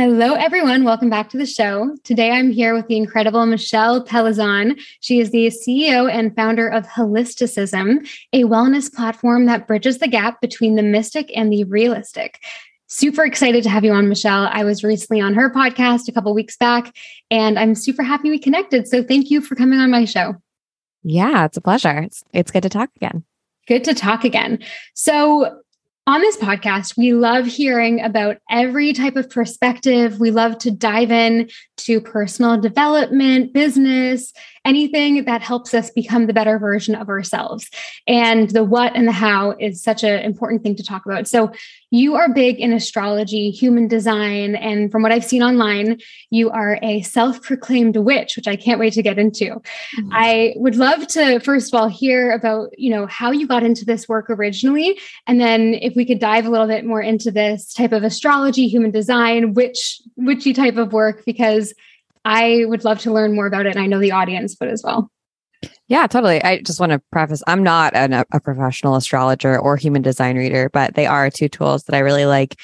[0.00, 0.84] Hello, everyone.
[0.84, 1.96] Welcome back to the show.
[2.04, 4.80] Today I'm here with the incredible Michelle Polizzi.
[5.00, 10.40] She is the CEO and founder of Holisticism, a wellness platform that bridges the gap
[10.40, 12.38] between the mystic and the realistic.
[12.86, 14.48] Super excited to have you on, Michelle.
[14.52, 16.94] I was recently on her podcast a couple weeks back,
[17.28, 18.86] and I'm super happy we connected.
[18.86, 20.36] So thank you for coming on my show.
[21.02, 21.98] Yeah, it's a pleasure.
[22.02, 23.24] It's, it's good to talk again.
[23.66, 24.60] Good to talk again.
[24.94, 25.60] So,
[26.08, 30.18] on this podcast, we love hearing about every type of perspective.
[30.18, 34.32] We love to dive in to personal development, business,
[34.68, 37.68] anything that helps us become the better version of ourselves.
[38.06, 41.26] And the what and the how is such an important thing to talk about.
[41.26, 41.52] So,
[41.90, 46.78] you are big in astrology, human design, and from what I've seen online, you are
[46.82, 49.46] a self proclaimed witch, which I can't wait to get into.
[49.46, 50.10] Mm-hmm.
[50.12, 53.86] I would love to, first of all, hear about, you know, how you got into
[53.86, 54.98] this work originally.
[55.26, 58.68] And then if we could dive a little bit more into this type of astrology,
[58.68, 61.72] human design, witch, witchy type of work, because
[62.24, 63.76] I would love to learn more about it.
[63.76, 65.10] And I know the audience would as well.
[65.88, 66.42] Yeah, totally.
[66.42, 70.70] I just want to preface I'm not an, a professional astrologer or human design reader,
[70.72, 72.56] but they are two tools that I really like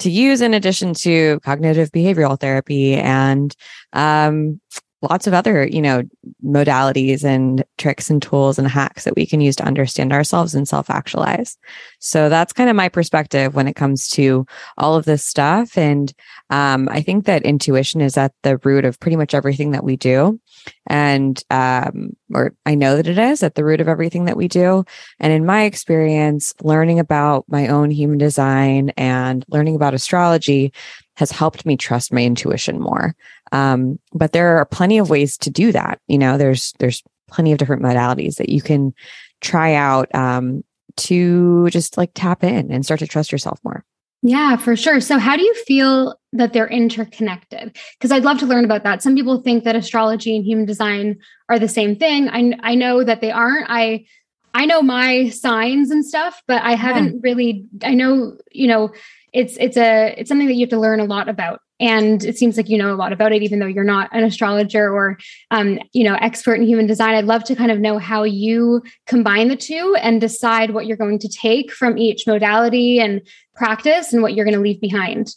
[0.00, 3.54] to use in addition to cognitive behavioral therapy and
[3.92, 4.60] um,
[5.02, 6.02] lots of other, you know,
[6.44, 10.68] modalities and tricks and tools and hacks that we can use to understand ourselves and
[10.68, 11.58] self actualize.
[11.98, 14.46] So that's kind of my perspective when it comes to
[14.78, 15.76] all of this stuff.
[15.76, 16.12] And
[16.50, 19.96] um, I think that intuition is at the root of pretty much everything that we
[19.96, 20.40] do.
[20.86, 24.48] And, um, or I know that it is at the root of everything that we
[24.48, 24.84] do.
[25.18, 30.72] And in my experience, learning about my own human design and learning about astrology
[31.16, 33.14] has helped me trust my intuition more.
[33.52, 36.00] Um, but there are plenty of ways to do that.
[36.08, 38.94] You know, there's there's plenty of different modalities that you can
[39.40, 40.64] try out um,
[40.96, 43.84] to just like tap in and start to trust yourself more.
[44.24, 45.00] Yeah, for sure.
[45.00, 47.76] So, how do you feel that they're interconnected?
[47.98, 49.02] Because I'd love to learn about that.
[49.02, 51.18] Some people think that astrology and human design
[51.48, 52.28] are the same thing.
[52.28, 53.66] I I know that they aren't.
[53.68, 54.06] I
[54.54, 57.20] I know my signs and stuff, but I haven't yeah.
[57.20, 57.66] really.
[57.82, 58.92] I know you know
[59.32, 61.60] it's it's a it's something that you have to learn a lot about.
[61.80, 64.24] And it seems like you know a lot about it even though you're not an
[64.24, 65.18] astrologer or
[65.50, 67.14] um, you know expert in human design.
[67.14, 70.96] I'd love to kind of know how you combine the two and decide what you're
[70.96, 73.22] going to take from each modality and
[73.54, 75.34] practice and what you're going to leave behind.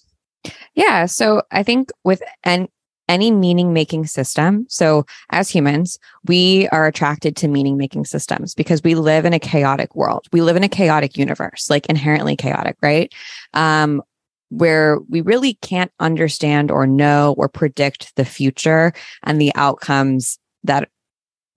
[0.76, 2.68] Yeah so i think with and
[3.08, 4.66] any meaning making system.
[4.70, 9.40] So, as humans, we are attracted to meaning making systems because we live in a
[9.40, 10.28] chaotic world.
[10.32, 13.14] We live in a chaotic universe, like inherently chaotic, right?
[13.54, 14.02] Um,
[14.50, 18.94] where we really can't understand or know or predict the future
[19.24, 20.90] and the outcomes that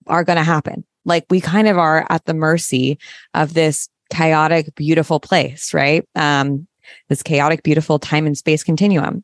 [0.07, 0.83] are going to happen.
[1.05, 2.99] Like we kind of are at the mercy
[3.33, 6.07] of this chaotic, beautiful place, right?
[6.15, 6.67] Um,
[7.07, 9.23] this chaotic, beautiful time and space continuum.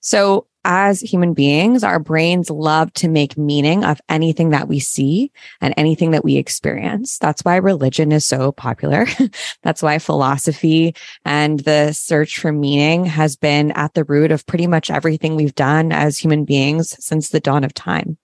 [0.00, 5.32] So as human beings, our brains love to make meaning of anything that we see
[5.60, 7.18] and anything that we experience.
[7.18, 9.06] That's why religion is so popular.
[9.62, 14.66] That's why philosophy and the search for meaning has been at the root of pretty
[14.66, 18.16] much everything we've done as human beings since the dawn of time.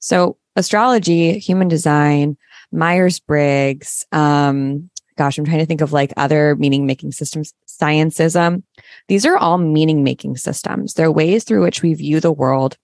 [0.00, 2.36] So astrology, human design,
[2.72, 8.62] Myers Briggs, um, gosh, I'm trying to think of like other meaning making systems, scientism.
[9.08, 10.94] These are all meaning making systems.
[10.94, 12.76] They're ways through which we view the world,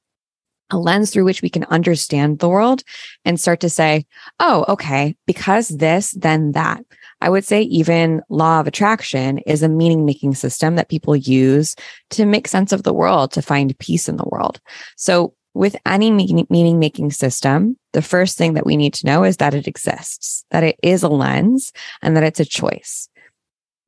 [0.71, 2.83] a lens through which we can understand the world
[3.25, 4.07] and start to say,
[4.41, 6.83] oh, okay, because this, then that.
[7.21, 11.77] I would say even law of attraction is a meaning making system that people use
[12.11, 14.61] to make sense of the world, to find peace in the world.
[14.97, 19.37] So with any meaning making system, the first thing that we need to know is
[19.37, 23.09] that it exists, that it is a lens and that it's a choice.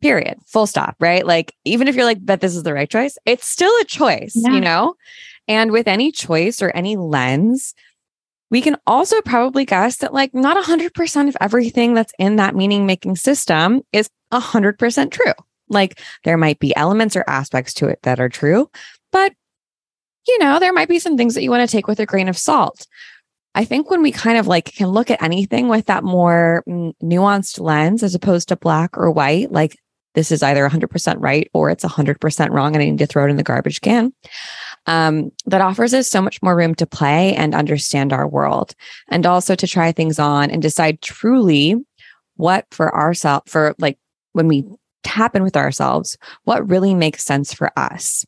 [0.02, 0.38] Period.
[0.46, 1.26] Full stop, right?
[1.26, 4.32] Like, even if you're like, that this is the right choice, it's still a choice,
[4.34, 4.52] yeah.
[4.52, 4.94] you know?
[5.48, 7.74] And with any choice or any lens,
[8.50, 12.86] we can also probably guess that like not 100% of everything that's in that meaning
[12.86, 15.32] making system is 100% true.
[15.68, 18.70] Like there might be elements or aspects to it that are true,
[19.10, 19.32] but
[20.26, 22.28] you know, there might be some things that you want to take with a grain
[22.28, 22.86] of salt.
[23.54, 27.60] I think when we kind of like can look at anything with that more nuanced
[27.60, 29.78] lens as opposed to black or white, like
[30.14, 33.30] this is either 100% right or it's 100% wrong and I need to throw it
[33.30, 34.12] in the garbage can.
[34.86, 38.74] um, that offers us so much more room to play and understand our world
[39.08, 41.76] and also to try things on and decide truly
[42.36, 43.98] what for ourselves, for like
[44.32, 44.64] when we
[45.02, 48.24] tap in with ourselves, what really makes sense for us.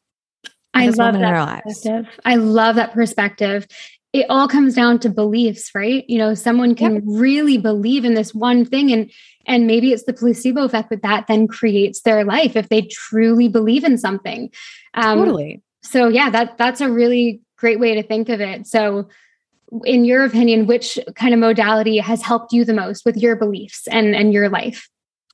[0.76, 2.06] I love that perspective.
[2.24, 3.66] I love that perspective.
[4.12, 6.04] It all comes down to beliefs, right?
[6.08, 7.02] You know, someone can yep.
[7.06, 9.10] really believe in this one thing and
[9.46, 13.48] and maybe it's the placebo effect that that then creates their life if they truly
[13.48, 14.50] believe in something.
[14.94, 15.62] Um, totally.
[15.82, 18.66] So yeah, that that's a really great way to think of it.
[18.66, 19.08] So
[19.84, 23.86] in your opinion, which kind of modality has helped you the most with your beliefs
[23.88, 24.88] and and your life?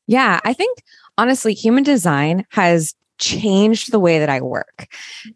[0.07, 0.83] Yeah, I think
[1.17, 4.89] honestly, human design has changed the way that I work.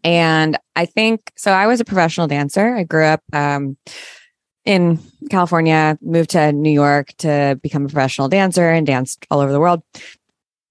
[0.05, 1.53] And I think so.
[1.53, 2.75] I was a professional dancer.
[2.75, 3.77] I grew up um,
[4.65, 4.99] in
[5.31, 9.61] California, moved to New York to become a professional dancer and danced all over the
[9.61, 9.83] world.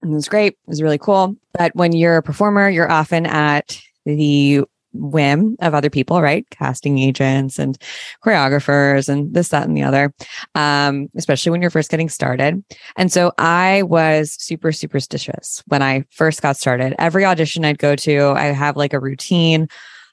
[0.02, 0.52] And it was great.
[0.52, 1.34] It was really cool.
[1.54, 4.62] But when you're a performer, you're often at the
[4.98, 6.48] whim of other people, right?
[6.50, 7.78] Casting agents and
[8.24, 10.12] choreographers and this, that, and the other,
[10.54, 12.62] um, especially when you're first getting started.
[12.96, 16.94] And so I was super superstitious when I first got started.
[16.98, 19.68] Every audition I'd go to, I have like a routine,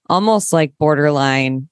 [0.09, 1.69] almost like borderline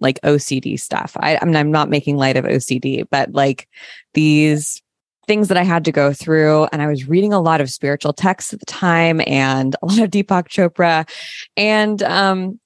[0.00, 1.16] like OCD stuff.
[1.20, 3.68] I, I mean, I'm not making light of OCD, but like
[4.14, 4.82] these
[5.30, 6.66] things that I had to go through.
[6.72, 10.00] And I was reading a lot of spiritual texts at the time and a lot
[10.00, 11.08] of Deepak Chopra.
[11.56, 12.58] And um,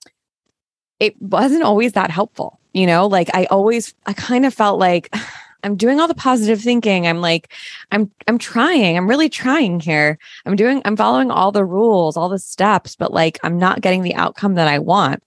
[0.99, 2.59] it wasn't always that helpful.
[2.73, 5.15] You know, like I always, I kind of felt like
[5.63, 7.07] I'm doing all the positive thinking.
[7.07, 7.53] I'm like,
[7.93, 8.97] I'm, I'm trying.
[8.97, 10.19] I'm really trying here.
[10.47, 14.01] I'm doing, I'm following all the rules, all the steps, but like I'm not getting
[14.01, 15.23] the outcome that I want.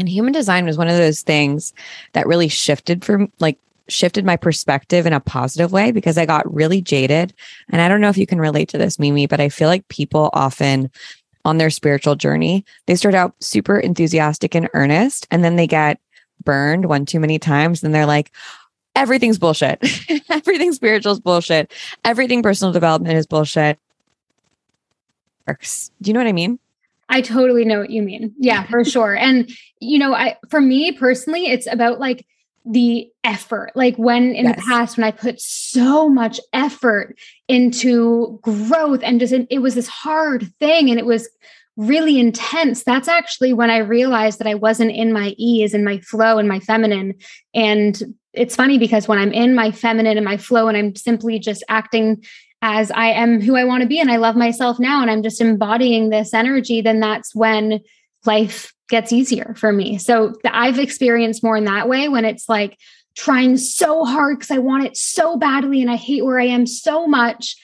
[0.00, 1.72] And human design was one of those things
[2.12, 3.56] that really shifted for like
[3.88, 7.32] shifted my perspective in a positive way because I got really jaded.
[7.70, 9.86] And I don't know if you can relate to this, Mimi, but I feel like
[9.88, 10.90] people often
[11.44, 16.00] on their spiritual journey, they start out super enthusiastic and earnest, and then they get
[16.42, 17.84] burned one too many times.
[17.84, 18.32] And they're like,
[18.96, 19.78] everything's bullshit.
[20.30, 21.72] Everything spiritual is bullshit.
[22.04, 23.78] Everything personal development is bullshit.
[25.46, 25.54] Do
[26.04, 26.58] you know what I mean?
[27.08, 28.34] I totally know what you mean.
[28.38, 29.16] Yeah, for sure.
[29.16, 32.26] And you know, I for me personally, it's about like
[32.66, 33.72] the effort.
[33.74, 34.56] Like when in yes.
[34.56, 37.16] the past, when I put so much effort
[37.48, 41.28] into growth and just it was this hard thing and it was
[41.76, 42.82] really intense.
[42.82, 46.48] That's actually when I realized that I wasn't in my ease and my flow and
[46.48, 47.14] my feminine.
[47.54, 51.38] And it's funny because when I'm in my feminine and my flow and I'm simply
[51.38, 52.24] just acting
[52.62, 55.22] as I am who I want to be and I love myself now and I'm
[55.22, 57.80] just embodying this energy, then that's when
[58.24, 59.98] life gets easier for me.
[59.98, 62.78] So I've experienced more in that way when it's like
[63.16, 66.66] trying so hard because I want it so badly and I hate where I am
[66.66, 67.56] so much.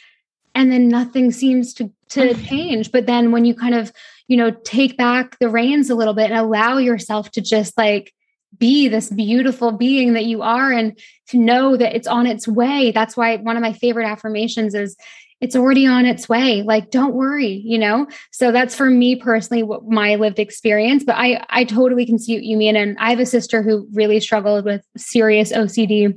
[0.54, 2.44] And then nothing seems to to mm-hmm.
[2.44, 2.92] change.
[2.92, 3.92] But then when you kind of,
[4.28, 8.12] you know, take back the reins a little bit and allow yourself to just like
[8.62, 12.92] be this beautiful being that you are and to know that it's on its way.
[12.92, 14.96] That's why one of my favorite affirmations is
[15.40, 19.64] it's already on its way like don't worry you know so that's for me personally
[19.64, 23.10] what my lived experience but i i totally can see what you mean and i
[23.10, 26.16] have a sister who really struggled with serious ocd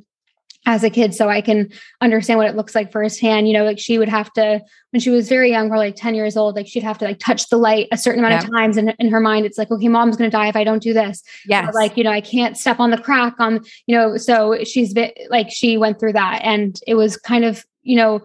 [0.66, 1.70] as a kid so i can
[2.02, 3.48] understand what it looks like firsthand.
[3.48, 6.16] You know like she would have to when she was very young probably like 10
[6.16, 8.78] years old like she'd have to like touch the light a certain amount of times
[8.78, 10.94] and in her mind it's like okay mom's going to die if i don't do
[10.94, 11.24] this.
[11.46, 14.94] Yeah like you know i can't step on the crack on you know so she's
[14.94, 18.22] bit like she went through that and it was kind of you know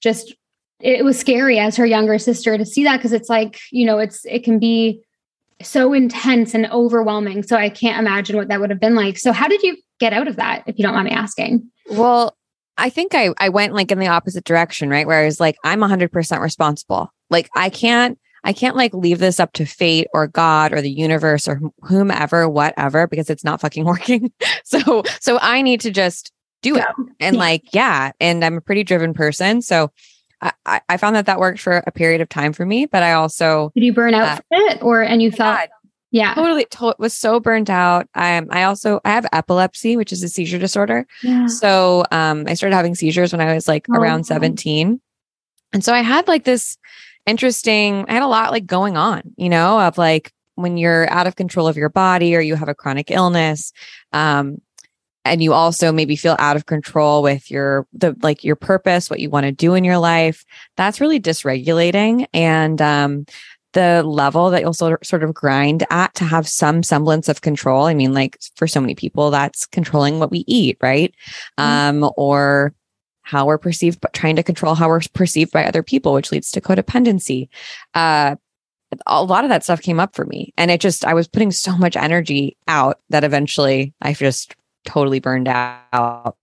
[0.00, 0.34] just
[0.80, 3.98] it was scary as her younger sister to see that because it's like you know
[3.98, 5.00] it's it can be
[5.62, 9.18] so intense and overwhelming so i can't imagine what that would have been like.
[9.18, 12.36] So how did you get out of that if you don't mind me asking well
[12.78, 15.56] i think i i went like in the opposite direction right where i was like
[15.64, 20.26] i'm 100% responsible like i can't I can't like leave this up to fate or
[20.26, 24.30] God or the universe or whomever, whatever, because it's not fucking working.
[24.64, 26.84] so, so I need to just do it.
[27.20, 27.40] And yeah.
[27.40, 28.12] like, yeah.
[28.20, 29.62] And I'm a pretty driven person.
[29.62, 29.90] So
[30.66, 33.12] I, I found that that worked for a period of time for me, but I
[33.12, 35.68] also did you burn out uh, from it, or and you felt
[36.14, 38.08] yeah totally to- was so burnt out.
[38.14, 41.06] Um, I also I have epilepsy, which is a seizure disorder.
[41.22, 41.46] Yeah.
[41.48, 45.00] So um, I started having seizures when I was like oh, around seventeen,
[45.72, 46.78] and so I had like this
[47.26, 48.04] interesting.
[48.08, 51.36] I had a lot like going on, you know, of like when you're out of
[51.36, 53.72] control of your body or you have a chronic illness
[54.12, 54.60] um,
[55.24, 59.20] and you also maybe feel out of control with your the like your purpose what
[59.20, 60.44] you want to do in your life
[60.76, 63.24] that's really dysregulating and um
[63.74, 67.86] the level that you'll sort sort of grind at to have some semblance of control
[67.86, 71.14] i mean like for so many people that's controlling what we eat right
[71.58, 72.04] mm-hmm.
[72.04, 72.74] um or
[73.22, 76.50] how we're perceived but trying to control how we're perceived by other people which leads
[76.50, 77.48] to codependency
[77.94, 78.34] uh
[79.06, 80.52] a lot of that stuff came up for me.
[80.56, 84.54] And it just, I was putting so much energy out that eventually I just
[84.84, 86.36] totally burned out.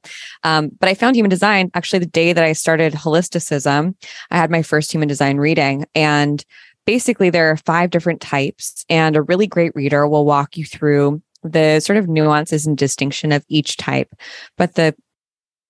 [0.43, 3.95] Um, but I found human design actually the day that I started holisticism.
[4.31, 5.85] I had my first human design reading.
[5.93, 6.43] And
[6.85, 11.21] basically, there are five different types, and a really great reader will walk you through
[11.43, 14.13] the sort of nuances and distinction of each type.
[14.57, 14.95] But the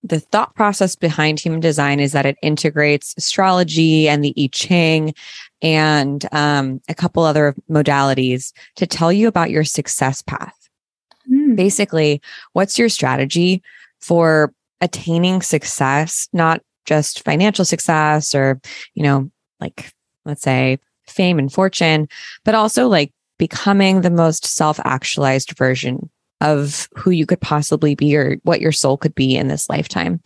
[0.04, 5.14] the thought process behind human design is that it integrates astrology and the I Ching
[5.62, 10.58] and um, a couple other modalities to tell you about your success path.
[11.32, 11.56] Mm.
[11.56, 12.20] Basically,
[12.54, 13.62] what's your strategy
[14.00, 18.60] for attaining success, not just financial success or,
[18.96, 19.94] you know, like,
[20.26, 20.80] let's say
[21.12, 22.08] fame and fortune,
[22.44, 26.10] but also like becoming the most self actualized version
[26.42, 30.20] of who you could possibly be or what your soul could be in this lifetime.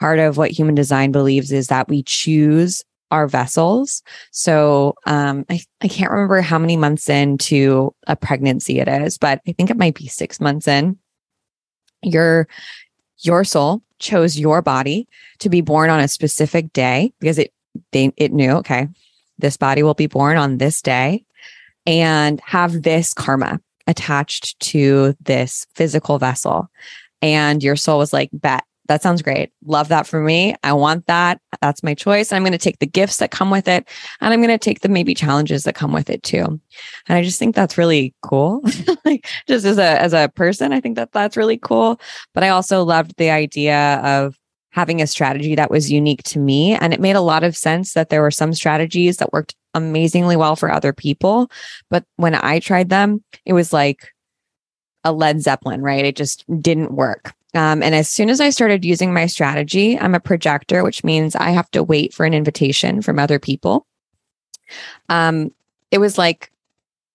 [0.00, 4.02] Part of what human design believes is that we choose our vessels.
[4.30, 9.40] So um, I, I can't remember how many months into a pregnancy it is, but
[9.46, 10.98] I think it might be six months in.
[12.02, 12.48] Your
[13.18, 15.06] your soul chose your body
[15.40, 17.52] to be born on a specific day because it
[17.92, 18.88] they it knew okay
[19.40, 21.24] this body will be born on this day
[21.86, 26.70] and have this karma attached to this physical vessel.
[27.22, 29.52] And your soul was like, bet, that sounds great.
[29.64, 30.56] Love that for me.
[30.64, 31.40] I want that.
[31.60, 32.32] That's my choice.
[32.32, 33.88] I'm going to take the gifts that come with it
[34.20, 36.44] and I'm going to take the maybe challenges that come with it too.
[36.44, 36.60] And
[37.16, 38.62] I just think that's really cool.
[39.04, 42.00] like just as a as a person, I think that that's really cool,
[42.34, 44.36] but I also loved the idea of
[44.70, 47.94] having a strategy that was unique to me and it made a lot of sense
[47.94, 51.50] that there were some strategies that worked amazingly well for other people.
[51.88, 54.12] But when I tried them, it was like
[55.04, 56.04] a Led Zeppelin, right?
[56.04, 57.32] It just didn't work.
[57.54, 61.34] Um, and as soon as I started using my strategy, I'm a projector, which means
[61.34, 63.86] I have to wait for an invitation from other people.
[65.08, 65.52] Um,
[65.90, 66.52] it was like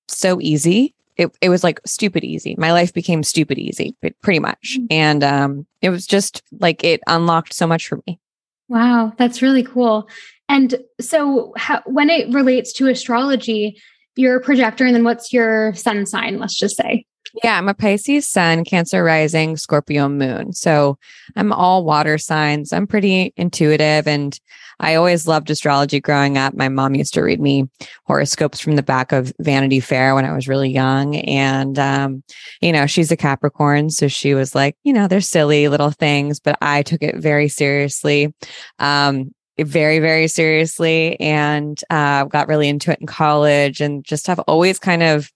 [0.08, 0.95] so easy.
[1.18, 2.56] It, it was like stupid easy.
[2.58, 4.78] My life became stupid easy, pretty much.
[4.80, 4.88] Mm.
[4.92, 8.20] And um, it was just like it unlocked so much for me.
[8.68, 10.10] Wow, that's really cool.
[10.50, 13.80] And so, how, when it relates to astrology,
[14.16, 16.40] you're a projector, and then what's your sun sign?
[16.40, 17.06] Let's just say.
[17.44, 20.54] Yeah, I'm a Pisces sun, Cancer rising, Scorpio moon.
[20.54, 20.98] So
[21.36, 22.72] I'm all water signs.
[22.72, 24.40] I'm pretty intuitive and
[24.80, 26.54] I always loved astrology growing up.
[26.54, 27.70] My mom used to read me
[28.06, 31.16] horoscopes from the back of Vanity Fair when I was really young.
[31.16, 32.24] And, um,
[32.62, 33.90] you know, she's a Capricorn.
[33.90, 37.48] So she was like, you know, they're silly little things, but I took it very
[37.48, 38.34] seriously.
[38.80, 44.40] Um, very, very seriously and uh, got really into it in college and just have
[44.40, 45.32] always kind of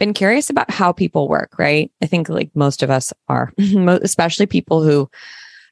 [0.00, 1.92] been curious about how people work, right?
[2.02, 5.08] I think like most of us are, especially people who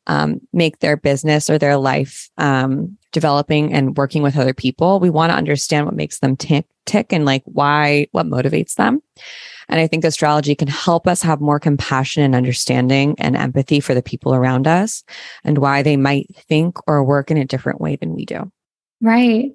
[0.07, 5.01] um, make their business or their life um, developing and working with other people.
[5.01, 9.03] We want to understand what makes them tick, tick and like why, what motivates them.
[9.69, 13.95] And I think astrology can help us have more compassion and understanding and empathy for
[13.95, 15.05] the people around us
[15.45, 18.51] and why they might think or work in a different way than we do.
[19.01, 19.53] Right.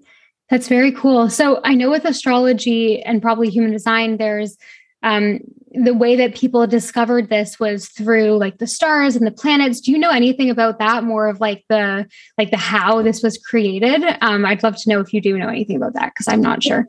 [0.49, 1.29] That's very cool.
[1.29, 4.57] So I know with astrology and probably human design, there's
[5.01, 5.39] um,
[5.73, 9.81] the way that people discovered this was through like the stars and the planets.
[9.81, 11.03] Do you know anything about that?
[11.03, 14.03] More of like the like the how this was created.
[14.21, 16.63] Um, I'd love to know if you do know anything about that because I'm not
[16.63, 16.87] sure.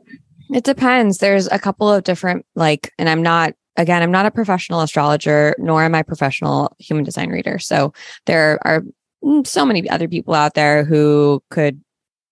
[0.53, 1.17] It depends.
[1.17, 5.55] There's a couple of different like, and I'm not again, I'm not a professional astrologer,
[5.57, 7.59] nor am I a professional human design reader.
[7.59, 7.93] So
[8.25, 8.83] there are
[9.23, 11.81] mm, so many other people out there who could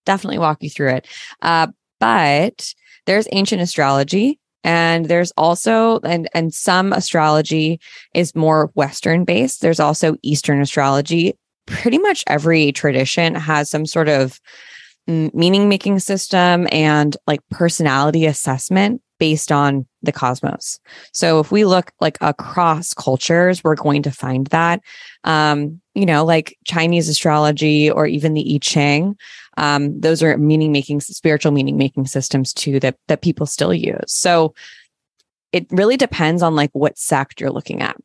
[0.05, 1.07] definitely walk you through it.
[1.41, 1.67] Uh,
[1.99, 2.73] but
[3.05, 7.79] there's ancient astrology and there's also and and some astrology
[8.13, 11.33] is more western based there's also eastern astrology
[11.65, 14.39] pretty much every tradition has some sort of
[15.07, 20.79] meaning making system and like personality assessment based on the cosmos.
[21.13, 24.81] So if we look like across cultures, we're going to find that.
[25.23, 29.15] Um, you know, like Chinese astrology or even the I Ching,
[29.57, 33.97] um, those are meaning making, spiritual meaning making systems too that that people still use.
[34.07, 34.53] So
[35.51, 37.95] it really depends on like what sect you're looking at.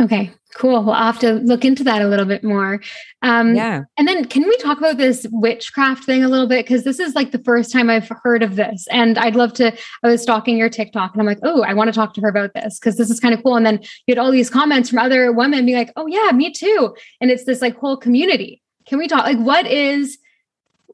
[0.00, 0.82] Okay, cool.
[0.82, 2.80] We'll have to look into that a little bit more.
[3.20, 3.82] Um, yeah.
[3.98, 6.64] And then can we talk about this witchcraft thing a little bit?
[6.64, 8.86] Because this is like the first time I've heard of this.
[8.90, 9.72] And I'd love to.
[10.02, 12.28] I was stalking your TikTok and I'm like, oh, I want to talk to her
[12.28, 13.54] about this because this is kind of cool.
[13.54, 16.50] And then you had all these comments from other women being like, oh, yeah, me
[16.50, 16.96] too.
[17.20, 18.62] And it's this like whole community.
[18.86, 19.24] Can we talk?
[19.24, 20.18] Like, what is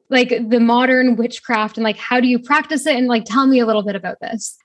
[0.09, 2.95] like the modern witchcraft and like how do you practice it?
[2.95, 4.57] And like, tell me a little bit about this.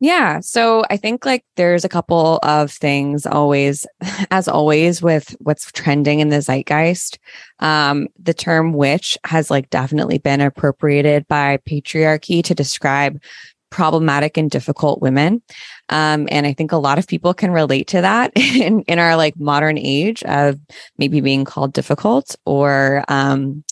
[0.00, 0.40] Yeah.
[0.40, 3.86] So I think like there's a couple of things always,
[4.32, 7.20] as always, with what's trending in the zeitgeist.
[7.60, 13.22] Um, the term witch has like definitely been appropriated by patriarchy to describe
[13.70, 15.40] problematic and difficult women.
[15.88, 19.16] Um, and I think a lot of people can relate to that in, in our
[19.16, 20.58] like modern age of
[20.98, 23.62] maybe being called difficult or um,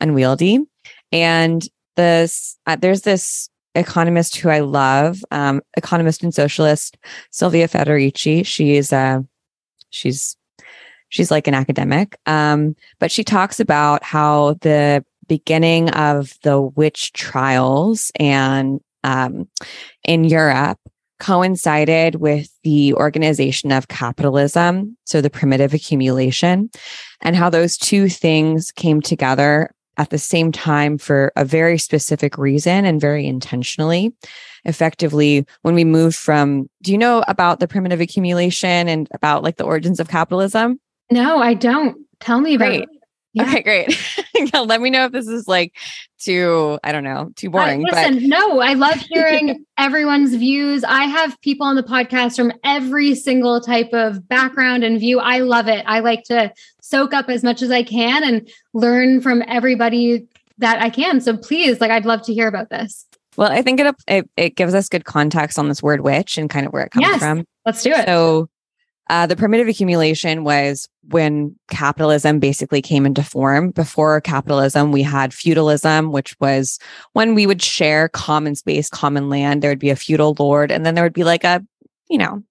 [0.00, 0.60] unwieldy.
[1.10, 6.96] And this, uh, there's this economist who I love, um, economist and socialist
[7.30, 8.44] Sylvia Federici.
[8.44, 9.20] She's uh,
[9.90, 10.36] she's
[11.08, 17.12] she's like an academic, um, but she talks about how the beginning of the witch
[17.12, 19.48] trials and um,
[20.04, 20.78] in Europe
[21.22, 26.68] coincided with the organization of capitalism, so the primitive accumulation,
[27.20, 32.36] and how those two things came together at the same time for a very specific
[32.38, 34.12] reason and very intentionally.
[34.64, 39.58] Effectively, when we moved from, do you know about the primitive accumulation and about like
[39.58, 40.80] the origins of capitalism?
[41.12, 41.98] No, I don't.
[42.18, 42.88] Tell me about Great.
[43.34, 43.44] Yeah.
[43.44, 44.52] Okay, great.
[44.54, 45.74] let me know if this is like
[46.18, 47.82] too, I don't know, too boring.
[47.82, 50.84] Uh, listen, but no, I love hearing everyone's views.
[50.84, 55.18] I have people on the podcast from every single type of background and view.
[55.18, 55.84] I love it.
[55.86, 60.26] I like to soak up as much as I can and learn from everybody
[60.58, 61.20] that I can.
[61.20, 63.06] So please, like, I'd love to hear about this.
[63.36, 66.50] Well, I think it, it, it gives us good context on this word witch and
[66.50, 67.46] kind of where it comes yes, from.
[67.64, 68.04] Let's do it.
[68.06, 68.48] So
[69.12, 73.70] uh, the primitive accumulation was when capitalism basically came into form.
[73.70, 76.78] Before capitalism, we had feudalism, which was
[77.12, 79.60] when we would share common space, common land.
[79.60, 81.62] There would be a feudal lord, and then there would be like a,
[82.08, 82.42] you know,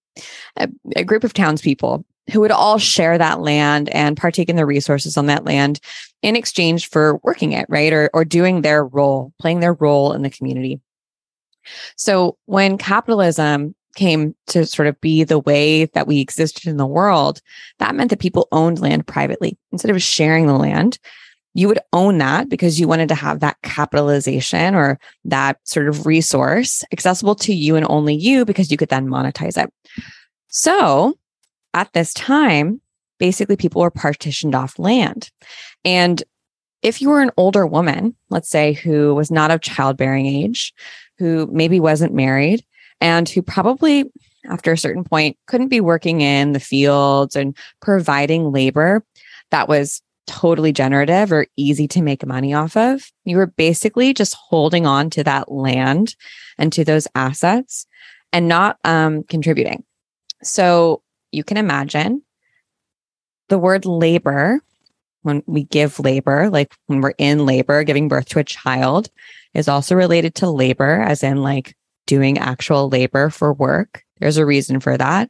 [0.55, 4.65] a, a group of townspeople who would all share that land and partake in the
[4.67, 5.79] resources on that land
[6.21, 7.91] in exchange for working it, right?
[7.91, 10.79] Or, or doing their role, playing their role in the community.
[11.95, 16.85] So when capitalism came to sort of be the way that we existed in the
[16.85, 17.41] world,
[17.79, 20.97] that meant that people owned land privately instead of sharing the land.
[21.53, 26.05] You would own that because you wanted to have that capitalization or that sort of
[26.05, 29.71] resource accessible to you and only you because you could then monetize it.
[30.47, 31.17] So
[31.73, 32.81] at this time,
[33.19, 35.29] basically people were partitioned off land.
[35.83, 36.23] And
[36.81, 40.73] if you were an older woman, let's say, who was not of childbearing age,
[41.19, 42.65] who maybe wasn't married,
[43.01, 44.05] and who probably
[44.49, 49.03] after a certain point couldn't be working in the fields and providing labor
[49.51, 53.11] that was totally generative or easy to make money off of.
[53.25, 56.15] You were basically just holding on to that land
[56.57, 57.85] and to those assets
[58.31, 59.83] and not um, contributing.
[60.41, 62.23] So you can imagine
[63.49, 64.61] the word labor,
[65.23, 69.09] when we give labor, like when we're in labor, giving birth to a child,
[69.53, 71.75] is also related to labor, as in like
[72.11, 74.03] doing actual labor for work.
[74.19, 75.29] There's a reason for that.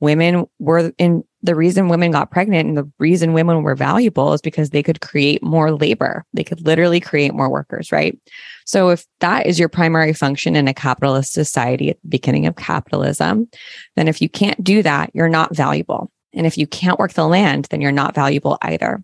[0.00, 4.40] Women were in the reason women got pregnant and the reason women were valuable is
[4.40, 6.24] because they could create more labor.
[6.34, 8.18] They could literally create more workers, right?
[8.64, 12.56] So if that is your primary function in a capitalist society at the beginning of
[12.56, 13.48] capitalism,
[13.94, 16.10] then if you can't do that, you're not valuable.
[16.34, 19.00] And if you can't work the land, then you're not valuable either.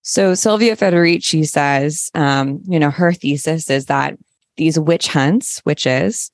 [0.00, 4.16] So Sylvia Federici says, um, you know, her thesis is that
[4.56, 6.30] these witch hunts, witches,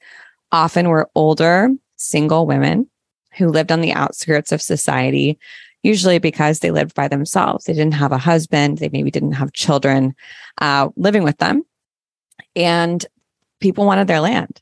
[0.52, 2.88] often were older, single women
[3.36, 5.38] who lived on the outskirts of society,
[5.82, 7.64] usually because they lived by themselves.
[7.64, 10.14] They didn't have a husband, they maybe didn't have children
[10.60, 11.62] uh, living with them.
[12.56, 13.04] And
[13.60, 14.60] people wanted their land.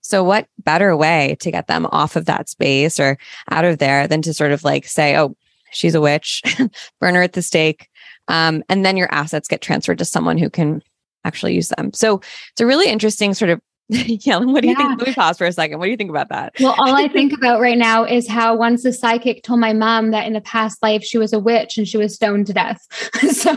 [0.00, 3.18] So, what better way to get them off of that space or
[3.50, 5.36] out of there than to sort of like say, oh,
[5.72, 6.42] she's a witch,
[7.00, 7.88] burn her at the stake.
[8.28, 10.82] Um, and then your assets get transferred to someone who can
[11.26, 11.92] actually use them.
[11.92, 12.20] So
[12.52, 14.38] it's a really interesting sort of yeah.
[14.38, 14.98] What do you think?
[14.98, 15.78] Let me pause for a second.
[15.78, 16.54] What do you think about that?
[16.58, 20.10] Well, all I think about right now is how once the psychic told my mom
[20.10, 22.84] that in a past life she was a witch and she was stoned to death.
[23.30, 23.54] so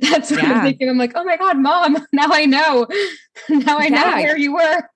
[0.00, 0.52] that's what yeah.
[0.52, 0.88] I'm thinking.
[0.88, 2.86] I'm like, oh my God, mom, now I know.
[3.48, 3.88] Now I yeah.
[3.88, 4.88] know where you were.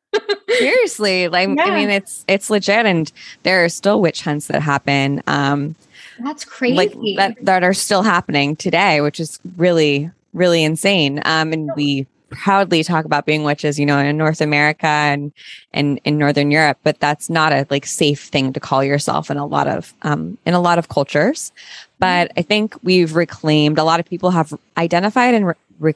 [0.51, 1.27] Seriously.
[1.27, 1.49] Like.
[1.49, 3.11] I mean, it's it's legit and
[3.43, 5.21] there are still witch hunts that happen.
[5.27, 5.75] Um
[6.21, 6.77] that's crazy.
[6.77, 11.21] Like that that are still happening today, which is really really insane.
[11.25, 15.33] Um, and we proudly talk about being witches, you know, in North America and
[15.73, 19.37] and in Northern Europe, but that's not a like safe thing to call yourself in
[19.37, 21.53] a lot of um, in a lot of cultures.
[21.99, 25.95] But I think we've reclaimed a lot of people have identified and re-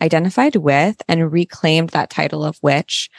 [0.00, 3.10] identified with and reclaimed that title of witch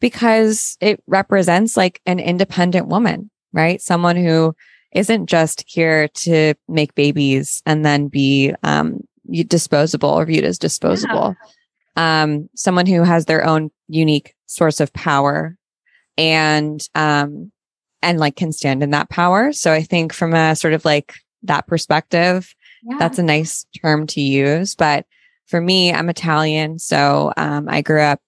[0.00, 3.80] because it represents like an independent woman, right?
[3.80, 4.54] Someone who
[4.92, 11.36] isn't just here to make babies and then be um, disposable or viewed as disposable.
[11.96, 12.22] Yeah.
[12.22, 15.56] Um, someone who has their own unique source of power
[16.16, 17.52] and um,
[18.02, 19.52] and like can stand in that power.
[19.52, 22.98] So I think from a sort of like that perspective, yeah.
[22.98, 24.74] that's a nice term to use.
[24.74, 25.06] But
[25.46, 28.20] for me, I'm Italian, so um, I grew up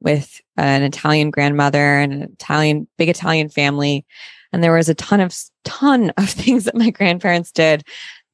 [0.00, 4.06] with an Italian grandmother and an Italian, big Italian family.
[4.52, 7.84] And there was a ton of, ton of things that my grandparents did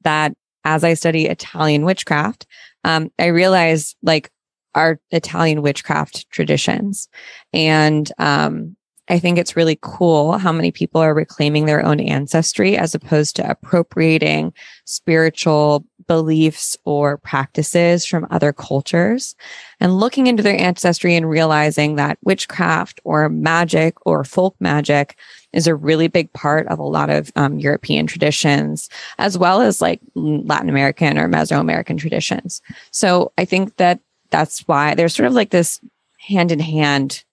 [0.01, 0.33] that
[0.67, 2.45] as I study Italian witchcraft,
[2.83, 4.29] um, I realized like
[4.75, 7.07] our Italian witchcraft traditions.
[7.53, 8.75] And, um,
[9.09, 13.37] I think it's really cool how many people are reclaiming their own ancestry as opposed
[13.37, 14.51] to appropriating
[14.83, 19.35] spiritual beliefs or practices from other cultures
[19.79, 25.17] and looking into their ancestry and realizing that witchcraft or magic or folk magic
[25.53, 29.81] is a really big part of a lot of um, European traditions, as well as
[29.81, 32.61] like Latin American or Mesoamerican traditions.
[32.91, 35.79] So I think that that's why there's sort of like this
[36.19, 37.23] hand in hand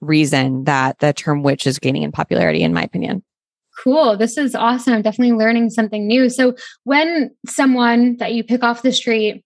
[0.00, 3.22] reason that the term witch is gaining in popularity, in my opinion.
[3.82, 4.16] Cool.
[4.16, 4.94] This is awesome.
[4.94, 6.28] I'm definitely learning something new.
[6.28, 6.54] So,
[6.84, 9.42] when someone that you pick off the street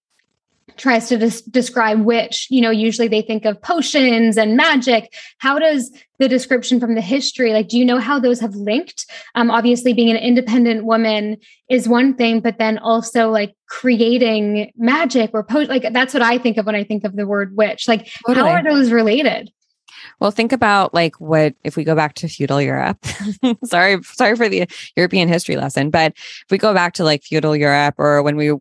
[0.77, 5.13] tries to des- describe witch you know, usually they think of potions and magic.
[5.39, 9.07] How does the description from the history, like, do you know how those have linked?
[9.35, 15.31] Um, obviously, being an independent woman is one thing, but then also like creating magic
[15.35, 17.89] or potion, like, that's what I think of when I think of the word witch.
[17.89, 18.49] Like, totally.
[18.49, 19.51] how are those related?
[20.21, 23.05] Well, think about like what if we go back to feudal Europe.
[23.64, 27.57] sorry, sorry for the European history lesson, but if we go back to like feudal
[27.57, 28.53] Europe or when we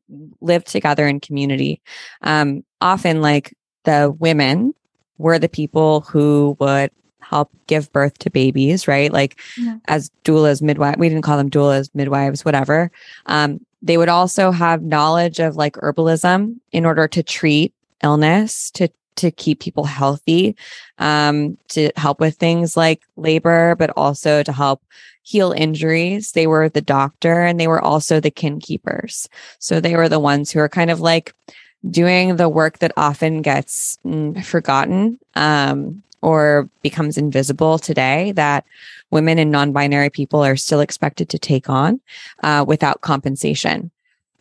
[0.41, 1.81] lived together in community,
[2.21, 4.73] um, often like the women
[5.17, 9.11] were the people who would help give birth to babies, right?
[9.11, 9.77] Like yeah.
[9.87, 12.91] as doulas, midwives, we didn't call them doulas, midwives, whatever.
[13.25, 18.89] Um, they would also have knowledge of like herbalism in order to treat illness, to
[19.15, 20.55] to keep people healthy,
[20.97, 24.83] um, to help with things like labor, but also to help
[25.23, 26.33] heal injuries.
[26.33, 29.27] They were the doctor and they were also the kin keepers.
[29.59, 31.33] So they were the ones who are kind of like
[31.89, 38.65] doing the work that often gets mm, forgotten um, or becomes invisible today that
[39.11, 41.99] women and non binary people are still expected to take on
[42.43, 43.91] uh, without compensation.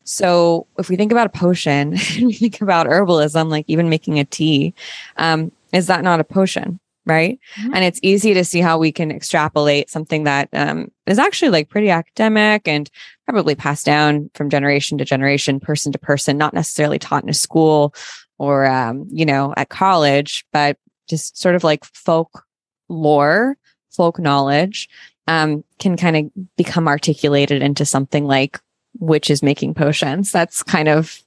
[0.04, 4.24] So if we think about a potion, we think about herbalism, like even making a
[4.24, 4.74] tea,
[5.16, 6.78] um, is that not a potion?
[7.04, 7.40] Right.
[7.56, 7.74] Mm-hmm.
[7.74, 11.68] And it's easy to see how we can extrapolate something that um, is actually like
[11.68, 12.88] pretty academic and
[13.26, 17.34] probably passed down from generation to generation, person to person, not necessarily taught in a
[17.34, 17.92] school
[18.38, 20.76] or, um, you know, at college, but
[21.08, 22.44] just sort of like folk
[22.88, 23.56] lore,
[23.90, 24.88] folk knowledge
[25.26, 28.60] um, can kind of become articulated into something like
[28.98, 30.32] witches making potions.
[30.32, 31.22] That's kind of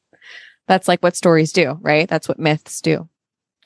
[0.67, 2.09] that's like what stories do, right?
[2.09, 3.07] That's what myths do.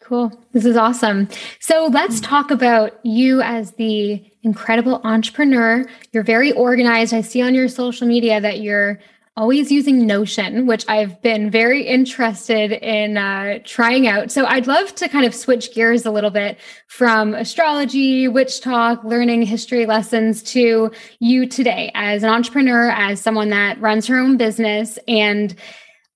[0.02, 0.32] Cool.
[0.54, 1.28] This is awesome.
[1.60, 5.86] So let's talk about you as the incredible entrepreneur.
[6.12, 7.14] You're very organized.
[7.14, 9.00] I see on your social media that you're
[9.40, 14.32] always using Notion, which I've been very interested in uh, trying out.
[14.32, 19.02] So I'd love to kind of switch gears a little bit from astrology, witch talk,
[19.06, 24.36] learning history lessons to you today as an entrepreneur, as someone that runs her own
[24.36, 25.00] business.
[25.08, 25.56] And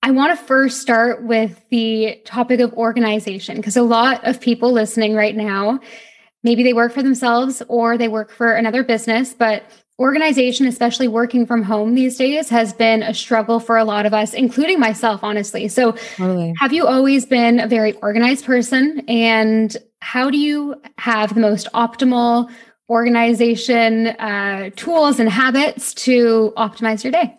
[0.02, 4.70] I want to first start with the topic of organization, because a lot of people
[4.70, 5.80] listening right now,
[6.42, 9.64] maybe they work for themselves or they work for another business, but
[9.98, 14.14] organization, especially working from home these days, has been a struggle for a lot of
[14.14, 15.68] us, including myself, honestly.
[15.68, 16.52] So, totally.
[16.60, 19.04] have you always been a very organized person?
[19.08, 22.50] And how do you have the most optimal
[22.90, 27.36] organization uh, tools and habits to optimize your day?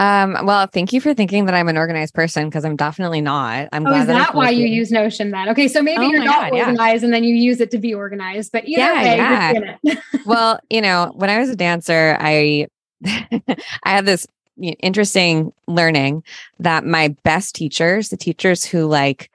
[0.00, 3.68] Um, well, thank you for thinking that I'm an organized person because I'm definitely not.
[3.72, 5.48] I'm oh, glad is that, that why you use Notion then?
[5.50, 7.06] Okay, so maybe oh you're not God, organized yeah.
[7.06, 9.94] and then you use it to be organized, but either yeah, way, yeah.
[10.26, 12.66] well, you know, when I was a dancer, I
[13.04, 14.26] I had this
[14.56, 16.24] interesting learning
[16.58, 19.30] that my best teachers, the teachers who like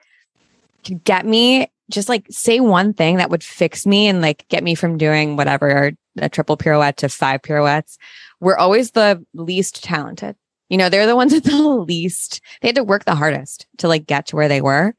[0.84, 4.62] could get me just like say one thing that would fix me and like get
[4.62, 7.96] me from doing whatever a triple pirouette to five pirouettes
[8.40, 10.36] were always the least talented
[10.70, 13.88] you know, they're the ones at the least, they had to work the hardest to
[13.88, 14.94] like get to where they were.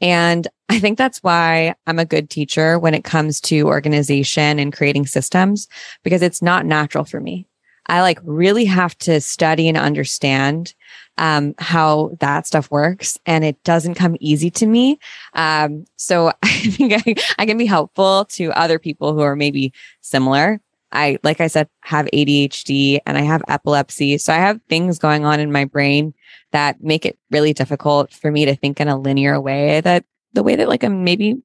[0.00, 4.72] And I think that's why I'm a good teacher when it comes to organization and
[4.72, 5.68] creating systems
[6.02, 7.46] because it's not natural for me.
[7.86, 10.74] I like really have to study and understand
[11.18, 14.98] um, how that stuff works, and it doesn't come easy to me.
[15.34, 19.72] Um, so I think I, I can be helpful to other people who are maybe
[20.00, 20.60] similar.
[20.92, 24.18] I, like I said, have ADHD and I have epilepsy.
[24.18, 26.14] So I have things going on in my brain
[26.52, 30.42] that make it really difficult for me to think in a linear way that the
[30.42, 31.36] way that like a maybe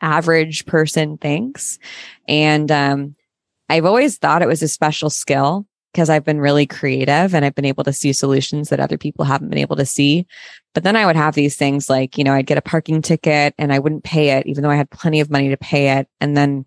[0.00, 1.78] average person thinks.
[2.28, 3.16] And, um,
[3.68, 7.54] I've always thought it was a special skill because I've been really creative and I've
[7.54, 10.26] been able to see solutions that other people haven't been able to see.
[10.74, 13.54] But then I would have these things like, you know, I'd get a parking ticket
[13.58, 16.08] and I wouldn't pay it, even though I had plenty of money to pay it.
[16.20, 16.64] And then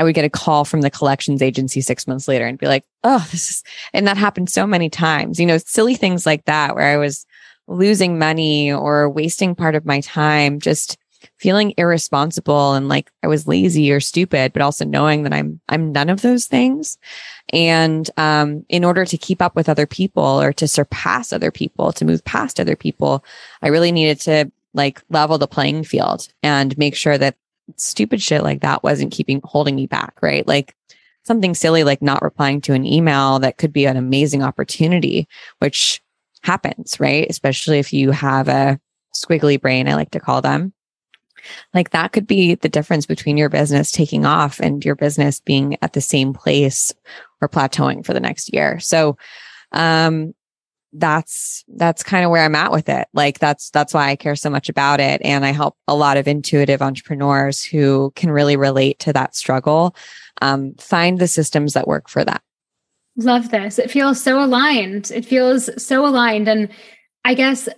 [0.00, 2.86] I would get a call from the collections agency six months later and be like,
[3.04, 6.74] oh, this is, and that happened so many times, you know, silly things like that
[6.74, 7.26] where I was
[7.68, 10.96] losing money or wasting part of my time, just
[11.36, 15.92] feeling irresponsible and like I was lazy or stupid, but also knowing that I'm I'm
[15.92, 16.96] none of those things.
[17.52, 21.92] And um, in order to keep up with other people or to surpass other people,
[21.92, 23.22] to move past other people,
[23.60, 27.36] I really needed to like level the playing field and make sure that
[27.76, 30.46] stupid shit like that wasn't keeping holding me back, right?
[30.46, 30.74] Like
[31.24, 35.28] something silly like not replying to an email that could be an amazing opportunity,
[35.58, 36.02] which
[36.42, 37.26] happens, right?
[37.28, 38.80] Especially if you have a
[39.14, 40.72] squiggly brain, I like to call them.
[41.72, 45.76] Like that could be the difference between your business taking off and your business being
[45.82, 46.92] at the same place
[47.40, 48.78] or plateauing for the next year.
[48.78, 49.16] So,
[49.72, 50.34] um,
[50.92, 53.08] that's that's kind of where I'm at with it.
[53.12, 56.16] Like that's that's why I care so much about it and I help a lot
[56.16, 59.94] of intuitive entrepreneurs who can really relate to that struggle
[60.42, 62.38] um, find the systems that work for them.
[63.16, 63.78] Love this.
[63.78, 65.10] It feels so aligned.
[65.10, 66.68] It feels so aligned and
[67.24, 67.68] I guess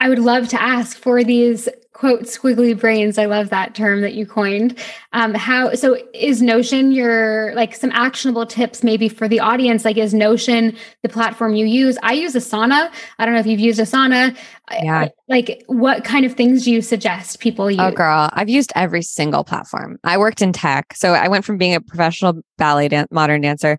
[0.00, 3.16] I would love to ask for these quote squiggly brains.
[3.16, 4.78] I love that term that you coined.
[5.14, 9.82] Um, how so is Notion your like some actionable tips maybe for the audience?
[9.82, 11.96] Like is Notion the platform you use?
[12.02, 12.92] I use Asana.
[13.18, 14.36] I don't know if you've used Asana.
[14.70, 15.08] Yeah.
[15.28, 17.80] Like what kind of things do you suggest people use?
[17.80, 19.96] Oh girl, I've used every single platform.
[20.04, 20.92] I worked in tech.
[20.94, 23.78] So I went from being a professional ballet dan- modern dancer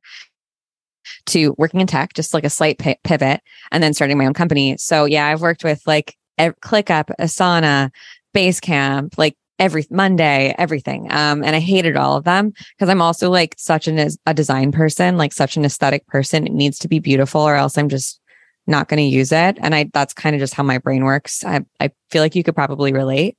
[1.28, 3.42] to working in tech, just like a slight p- pivot,
[3.72, 4.78] and then starting my own company.
[4.78, 7.92] So yeah, I've worked with like ClickUp, Asana,
[8.36, 11.12] Basecamp, like every Monday, everything.
[11.12, 14.72] Um, and I hated all of them because I'm also like such an a design
[14.72, 16.46] person, like such an aesthetic person.
[16.46, 18.20] It needs to be beautiful, or else I'm just
[18.68, 19.58] not going to use it.
[19.62, 21.44] And I that's kind of just how my brain works.
[21.44, 23.36] I I feel like you could probably relate.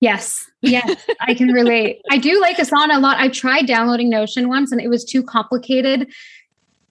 [0.00, 0.44] Yes.
[0.62, 2.00] Yes, I can relate.
[2.10, 3.18] I do like Asana a lot.
[3.18, 6.12] I tried downloading Notion once and it was too complicated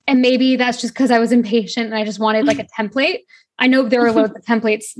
[0.08, 3.20] and maybe that's just because I was impatient and I just wanted like a template.
[3.60, 4.98] I know there are loads of templates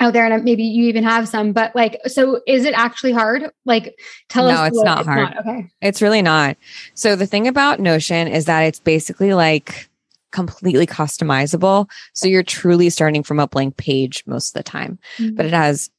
[0.00, 3.50] out there and maybe you even have some but like so is it actually hard
[3.66, 3.94] like
[4.28, 5.38] tell no, us no it's not it's hard not.
[5.40, 6.56] okay it's really not
[6.94, 9.90] so the thing about notion is that it's basically like
[10.32, 15.34] completely customizable so you're truly starting from a blank page most of the time mm-hmm.
[15.34, 15.90] but it has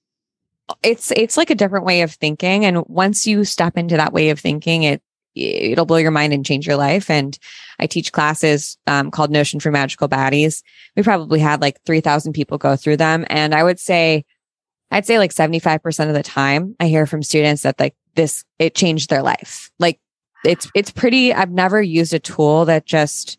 [0.82, 4.30] it's it's like a different way of thinking and once you step into that way
[4.30, 5.02] of thinking it
[5.36, 7.10] it'll blow your mind and change your life.
[7.10, 7.38] And
[7.80, 10.64] I teach classes um, called Notion for Magical Baddies.
[10.96, 13.26] We probably had like 3,000 people go through them.
[13.30, 14.26] And I would say,
[14.92, 18.76] I'd say like 75% of the time I hear from students that like this, it
[18.76, 19.72] changed their life.
[19.80, 20.00] Like
[20.44, 23.38] it's, it's pretty, I've never used a tool that just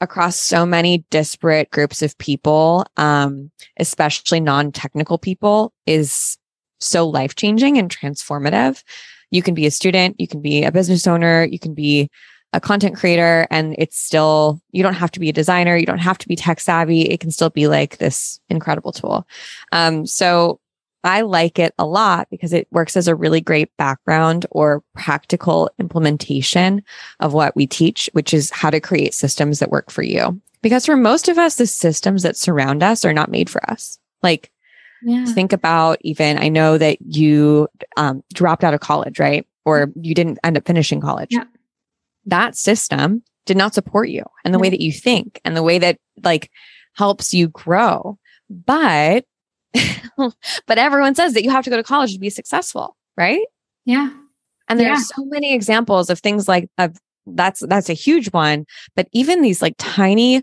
[0.00, 6.36] across so many disparate groups of people, um, especially non-technical people is
[6.80, 8.82] so life changing and transformative.
[9.30, 12.08] You can be a student, you can be a business owner, you can be
[12.52, 15.98] a content creator, and it's still, you don't have to be a designer, you don't
[15.98, 17.02] have to be tech savvy.
[17.02, 19.26] It can still be like this incredible tool.
[19.72, 20.60] Um, so
[21.04, 25.70] I like it a lot because it works as a really great background or practical
[25.78, 26.82] implementation
[27.20, 30.40] of what we teach, which is how to create systems that work for you.
[30.62, 33.98] Because for most of us, the systems that surround us are not made for us.
[34.22, 34.50] Like
[35.02, 35.24] yeah.
[35.26, 39.46] Think about even, I know that you um, dropped out of college, right?
[39.64, 41.28] Or you didn't end up finishing college.
[41.30, 41.44] Yeah.
[42.26, 45.78] That system did not support you and the way that you think and the way
[45.78, 46.50] that like
[46.94, 48.18] helps you grow.
[48.50, 49.24] But,
[50.16, 53.46] but everyone says that you have to go to college to be successful, right?
[53.84, 54.10] Yeah.
[54.68, 54.94] And there yeah.
[54.94, 59.42] are so many examples of things like of that's that's a huge one but even
[59.42, 60.42] these like tiny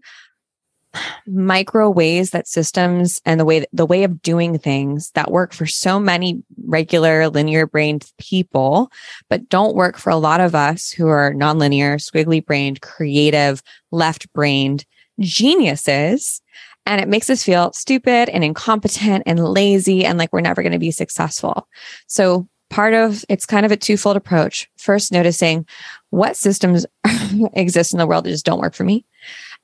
[1.27, 5.65] micro ways that systems and the way the way of doing things that work for
[5.65, 8.91] so many regular linear brained people
[9.29, 14.31] but don't work for a lot of us who are nonlinear squiggly brained creative left
[14.33, 14.85] brained
[15.19, 16.41] geniuses.
[16.85, 20.73] And it makes us feel stupid and incompetent and lazy and like we're never going
[20.73, 21.67] to be successful.
[22.07, 24.69] So part of it's kind of a twofold approach.
[24.77, 25.65] First noticing
[26.09, 26.85] what systems
[27.53, 29.05] exist in the world that just don't work for me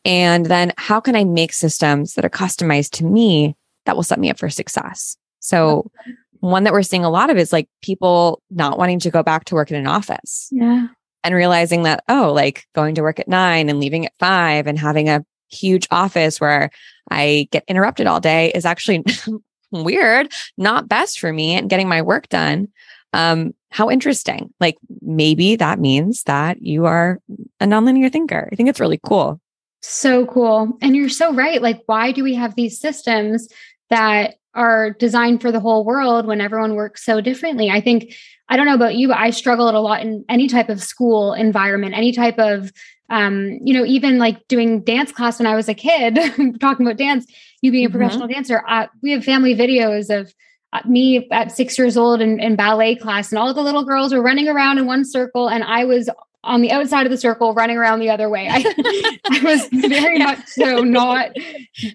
[0.05, 4.19] and then how can I make systems that are customized to me that will set
[4.19, 5.17] me up for success?
[5.39, 5.91] So
[6.39, 9.45] one that we're seeing a lot of is like people not wanting to go back
[9.45, 10.47] to work in an office.
[10.51, 10.87] Yeah.
[11.23, 14.79] And realizing that, oh, like going to work at nine and leaving at five and
[14.79, 16.69] having a huge office where
[17.11, 19.03] I get interrupted all day is actually
[19.71, 22.69] weird, not best for me and getting my work done.
[23.11, 24.53] Um, how interesting.
[24.59, 27.19] Like maybe that means that you are
[27.59, 28.47] a nonlinear thinker.
[28.51, 29.41] I think it's really cool.
[29.81, 30.77] So cool.
[30.81, 31.61] And you're so right.
[31.61, 33.47] Like, why do we have these systems
[33.89, 37.69] that are designed for the whole world when everyone works so differently?
[37.69, 38.13] I think,
[38.49, 41.33] I don't know about you, but I struggle a lot in any type of school
[41.33, 42.71] environment, any type of,
[43.09, 46.15] um, you know, even like doing dance class when I was a kid,
[46.59, 47.25] talking about dance,
[47.61, 47.97] you being a mm-hmm.
[47.97, 48.63] professional dancer.
[48.67, 50.33] Uh, we have family videos of
[50.73, 54.13] uh, me at six years old in, in ballet class, and all the little girls
[54.13, 56.09] were running around in one circle, and I was
[56.43, 58.47] on the outside of the circle running around the other way.
[58.49, 58.57] I,
[59.29, 61.31] I was very much so not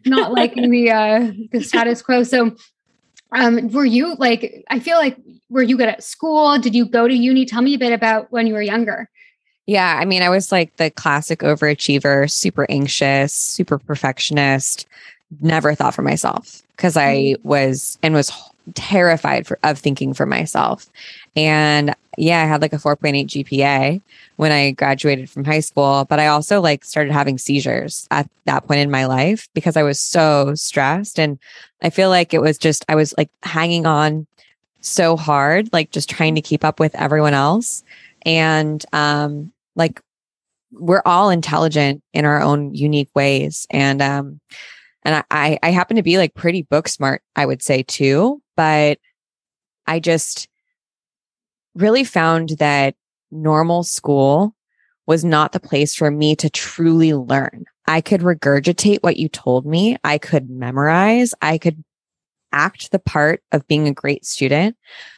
[0.04, 2.22] not liking the uh the status quo.
[2.22, 2.54] So
[3.32, 5.16] um were you like I feel like
[5.48, 6.58] were you good at school?
[6.58, 7.46] Did you go to uni?
[7.46, 9.08] Tell me a bit about when you were younger.
[9.66, 14.86] Yeah, I mean, I was like the classic overachiever, super anxious, super perfectionist,
[15.40, 17.48] never thought for myself because I mm-hmm.
[17.48, 18.30] was and was
[18.74, 20.88] terrified for, of thinking for myself.
[21.36, 24.00] And yeah, I had like a 4.8 GPA
[24.36, 28.66] when I graduated from high school, but I also like started having seizures at that
[28.66, 31.18] point in my life because I was so stressed.
[31.18, 31.38] And
[31.82, 34.26] I feel like it was just, I was like hanging on
[34.80, 37.82] so hard, like just trying to keep up with everyone else.
[38.22, 40.00] And um, like
[40.72, 43.66] we're all intelligent in our own unique ways.
[43.70, 44.40] And um,
[45.04, 48.98] and I, I happen to be like pretty book smart, I would say too, but
[49.86, 50.48] I just
[51.74, 52.94] really found that
[53.30, 54.54] normal school
[55.06, 57.64] was not the place for me to truly learn.
[57.86, 59.96] I could regurgitate what you told me.
[60.02, 61.34] I could memorize.
[61.42, 61.84] I could
[62.52, 64.76] act the part of being a great student.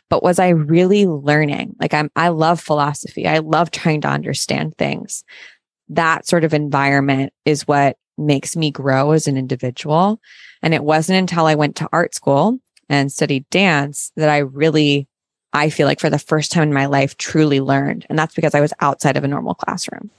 [0.09, 1.77] But was I really learning?
[1.79, 3.27] Like I'm, I love philosophy.
[3.27, 5.23] I love trying to understand things.
[5.89, 10.21] That sort of environment is what makes me grow as an individual.
[10.63, 15.09] And it wasn't until I went to art school and studied dance that I really,
[15.53, 18.07] I feel like for the first time in my life, truly learned.
[18.09, 20.11] And that's because I was outside of a normal classroom.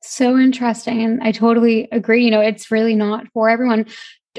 [0.00, 1.02] So interesting.
[1.02, 2.24] And I totally agree.
[2.24, 3.86] You know, it's really not for everyone.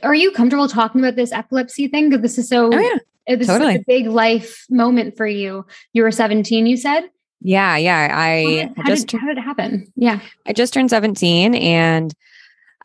[0.02, 2.10] Are you comfortable talking about this epilepsy thing?
[2.10, 3.36] Because this is so, oh, yeah.
[3.36, 3.76] this totally.
[3.76, 5.66] is a big life moment for you.
[5.94, 7.10] You were 17, you said?
[7.42, 7.78] Yeah.
[7.78, 8.10] Yeah.
[8.12, 9.92] I how did, just, how did it happen?
[9.96, 10.20] Yeah.
[10.46, 12.14] I just turned 17 and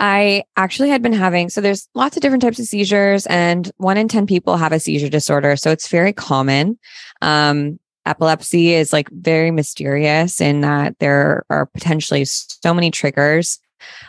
[0.00, 3.96] I actually had been having, so there's lots of different types of seizures, and one
[3.96, 5.56] in 10 people have a seizure disorder.
[5.56, 6.78] So it's very common.
[7.20, 13.58] Um, epilepsy is like very mysterious in that there are potentially so many triggers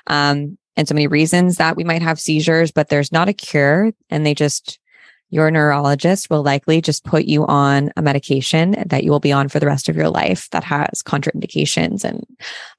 [0.07, 3.91] um, and so many reasons that we might have seizures, but there's not a cure.
[4.09, 4.79] And they just,
[5.29, 9.49] your neurologist will likely just put you on a medication that you will be on
[9.49, 12.25] for the rest of your life that has contraindications and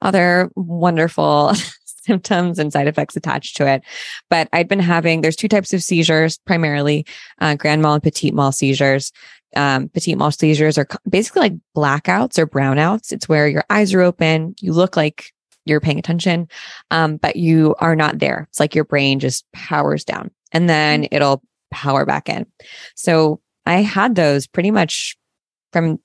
[0.01, 1.53] other wonderful
[2.05, 3.83] symptoms and side effects attached to it.
[4.29, 7.05] But I'd been having, there's two types of seizures, primarily
[7.39, 9.11] uh, grand mal and petit mal seizures.
[9.55, 13.11] Um, petit mal seizures are basically like blackouts or brownouts.
[13.11, 15.33] It's where your eyes are open, you look like
[15.65, 16.47] you're paying attention,
[16.89, 18.47] um, but you are not there.
[18.49, 21.15] It's like your brain just powers down and then mm-hmm.
[21.15, 22.45] it'll power back in.
[22.95, 25.17] So I had those pretty much
[25.71, 25.99] from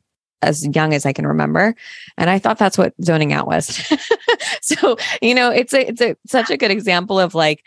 [0.47, 1.75] as young as I can remember.
[2.17, 3.67] And I thought that's what zoning out was.
[4.63, 7.65] so, you know, it's a, it's a, such a good example of like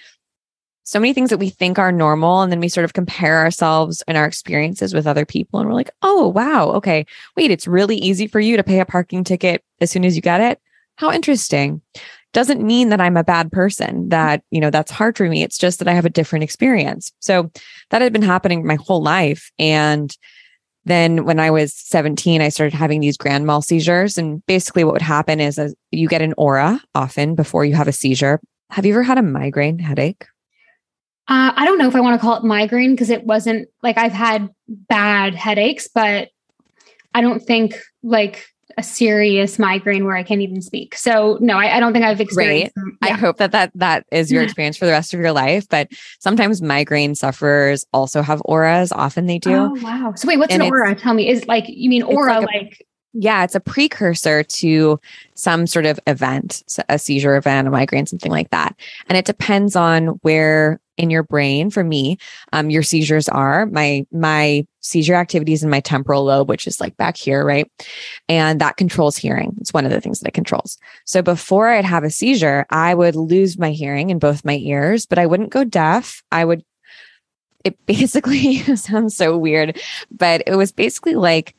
[0.84, 2.42] so many things that we think are normal.
[2.42, 5.60] And then we sort of compare ourselves and our experiences with other people.
[5.60, 6.72] And we're like, oh, wow.
[6.72, 7.06] Okay.
[7.38, 10.22] Wait, it's really easy for you to pay a parking ticket as soon as you
[10.24, 10.60] get it.
[10.96, 11.82] How interesting.
[12.34, 15.44] Doesn't mean that I'm a bad person, that, you know, that's hard for me.
[15.44, 17.12] It's just that I have a different experience.
[17.20, 17.52] So
[17.90, 19.52] that had been happening my whole life.
[19.58, 20.16] And
[20.90, 24.18] then when I was 17, I started having these grand mal seizures.
[24.18, 27.88] And basically what would happen is uh, you get an aura often before you have
[27.88, 28.40] a seizure.
[28.70, 30.26] Have you ever had a migraine headache?
[31.28, 33.98] Uh, I don't know if I want to call it migraine because it wasn't like
[33.98, 36.30] I've had bad headaches, but
[37.14, 38.48] I don't think like
[38.80, 40.96] a serious migraine where I can't even speak.
[40.96, 42.74] So no, I, I don't think I've experienced.
[42.78, 42.94] Right.
[43.04, 43.10] Yeah.
[43.10, 45.68] I hope that that that is your experience for the rest of your life.
[45.68, 45.90] But
[46.20, 48.94] sometimes migraine sufferers also have auras.
[48.94, 49.54] Often they do.
[49.54, 50.14] Oh wow!
[50.16, 50.96] So wait, what's and an aura?
[50.96, 51.28] Tell me.
[51.28, 55.00] Is like you mean aura like, like yeah, it's a precursor to
[55.36, 58.76] some sort of event, a seizure event, a migraine, something like that.
[59.08, 62.18] And it depends on where in your brain for me
[62.54, 66.96] um, your seizures are my my seizure activities in my temporal lobe which is like
[66.98, 67.70] back here right
[68.28, 71.86] and that controls hearing it's one of the things that it controls so before i'd
[71.86, 75.52] have a seizure i would lose my hearing in both my ears but i wouldn't
[75.52, 76.64] go deaf i would
[77.64, 79.80] it basically sounds so weird
[80.12, 81.56] but it was basically like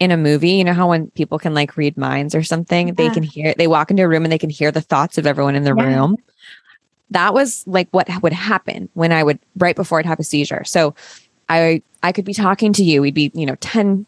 [0.00, 2.94] in a movie, you know how when people can like read minds or something, yeah.
[2.96, 5.28] they can hear, they walk into a room and they can hear the thoughts of
[5.28, 5.84] everyone in the yeah.
[5.84, 6.16] room
[7.12, 10.64] that was like what would happen when I would right before I'd have a seizure.
[10.64, 10.94] So
[11.52, 13.00] I I could be talking to you.
[13.00, 14.06] We'd be, you know, 10,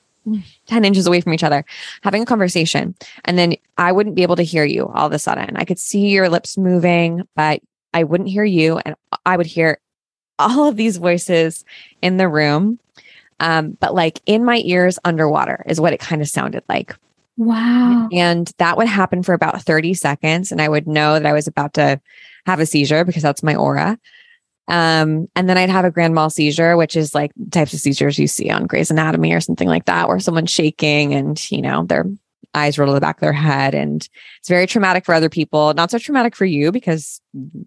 [0.66, 1.64] 10 inches away from each other,
[2.02, 2.94] having a conversation.
[3.24, 5.56] And then I wouldn't be able to hear you all of a sudden.
[5.56, 7.60] I could see your lips moving, but
[7.92, 9.78] I wouldn't hear you, and I would hear
[10.38, 11.64] all of these voices
[12.02, 12.80] in the room.
[13.40, 16.96] Um, but like in my ears underwater is what it kind of sounded like.
[17.36, 18.08] Wow.
[18.12, 20.52] And that would happen for about 30 seconds.
[20.52, 22.00] And I would know that I was about to
[22.46, 23.98] have a seizure because that's my aura.
[24.68, 28.18] Um, and then I'd have a grand mal seizure, which is like types of seizures
[28.18, 31.84] you see on Grey's Anatomy or something like that, where someone's shaking and, you know,
[31.84, 32.06] their
[32.54, 33.74] eyes roll to the back of their head.
[33.74, 34.08] And
[34.38, 37.20] it's very traumatic for other people, not so traumatic for you because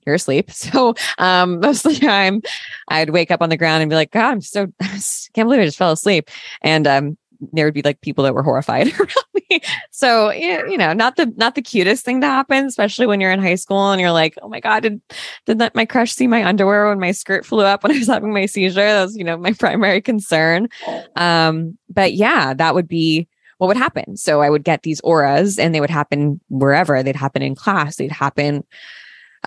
[0.05, 0.51] you're asleep.
[0.57, 2.41] So um, most of the time
[2.89, 4.99] I'd wake up on the ground and be like, God, I'm so, I
[5.33, 6.29] can't believe I just fell asleep.
[6.61, 7.17] And um,
[7.53, 9.36] there would be like people that were horrified around.
[9.91, 13.41] So you know, not the not the cutest thing to happen, especially when you're in
[13.41, 15.01] high school and you're like, oh my god, did
[15.45, 18.07] did that my crush see my underwear when my skirt flew up when I was
[18.07, 18.85] having my seizure?
[18.85, 20.69] That was you know my primary concern.
[21.15, 23.27] Um, but yeah, that would be
[23.57, 24.17] what would happen.
[24.17, 27.01] So I would get these auras, and they would happen wherever.
[27.01, 27.95] They'd happen in class.
[27.95, 28.63] They'd happen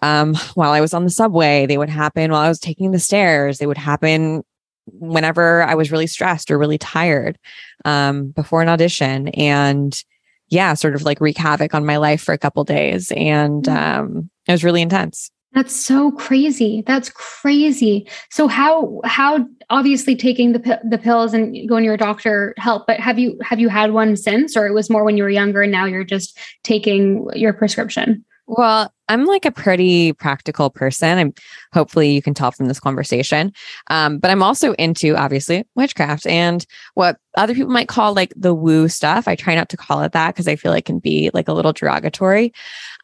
[0.02, 1.66] um, while I was on the subway.
[1.66, 3.58] They would happen while I was taking the stairs.
[3.58, 4.42] They would happen
[4.86, 7.38] whenever I was really stressed or really tired
[7.84, 9.28] um, before an audition.
[9.28, 10.02] And
[10.48, 13.12] yeah, sort of like wreak havoc on my life for a couple days.
[13.12, 13.76] And mm.
[13.76, 15.30] um, it was really intense.
[15.52, 16.84] That's so crazy.
[16.86, 18.08] That's crazy.
[18.30, 23.00] So how how obviously taking the the pills and going to your doctor help, but
[23.00, 25.62] have you have you had one since or it was more when you were younger
[25.62, 28.24] and now you're just taking your prescription?
[28.52, 31.18] Well, I'm like a pretty practical person.
[31.18, 31.32] I'm
[31.72, 33.52] hopefully you can tell from this conversation.
[33.90, 38.52] Um, but I'm also into obviously witchcraft and what other people might call like the
[38.52, 39.28] woo stuff.
[39.28, 41.52] I try not to call it that because I feel it can be like a
[41.52, 42.52] little derogatory.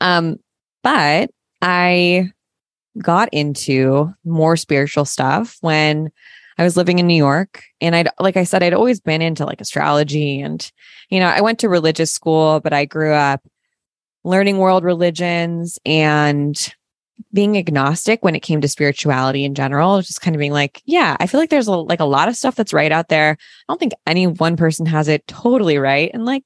[0.00, 0.38] Um,
[0.82, 1.30] but
[1.62, 2.32] I
[3.00, 6.10] got into more spiritual stuff when
[6.58, 7.62] I was living in New York.
[7.80, 10.68] And I'd, like I said, I'd always been into like astrology and,
[11.08, 13.42] you know, I went to religious school, but I grew up
[14.26, 16.74] learning world religions and
[17.32, 21.16] being agnostic when it came to spirituality in general, just kind of being like, yeah,
[21.20, 23.36] I feel like there's a, like a lot of stuff that's right out there.
[23.40, 26.10] I don't think any one person has it totally right.
[26.12, 26.42] And like,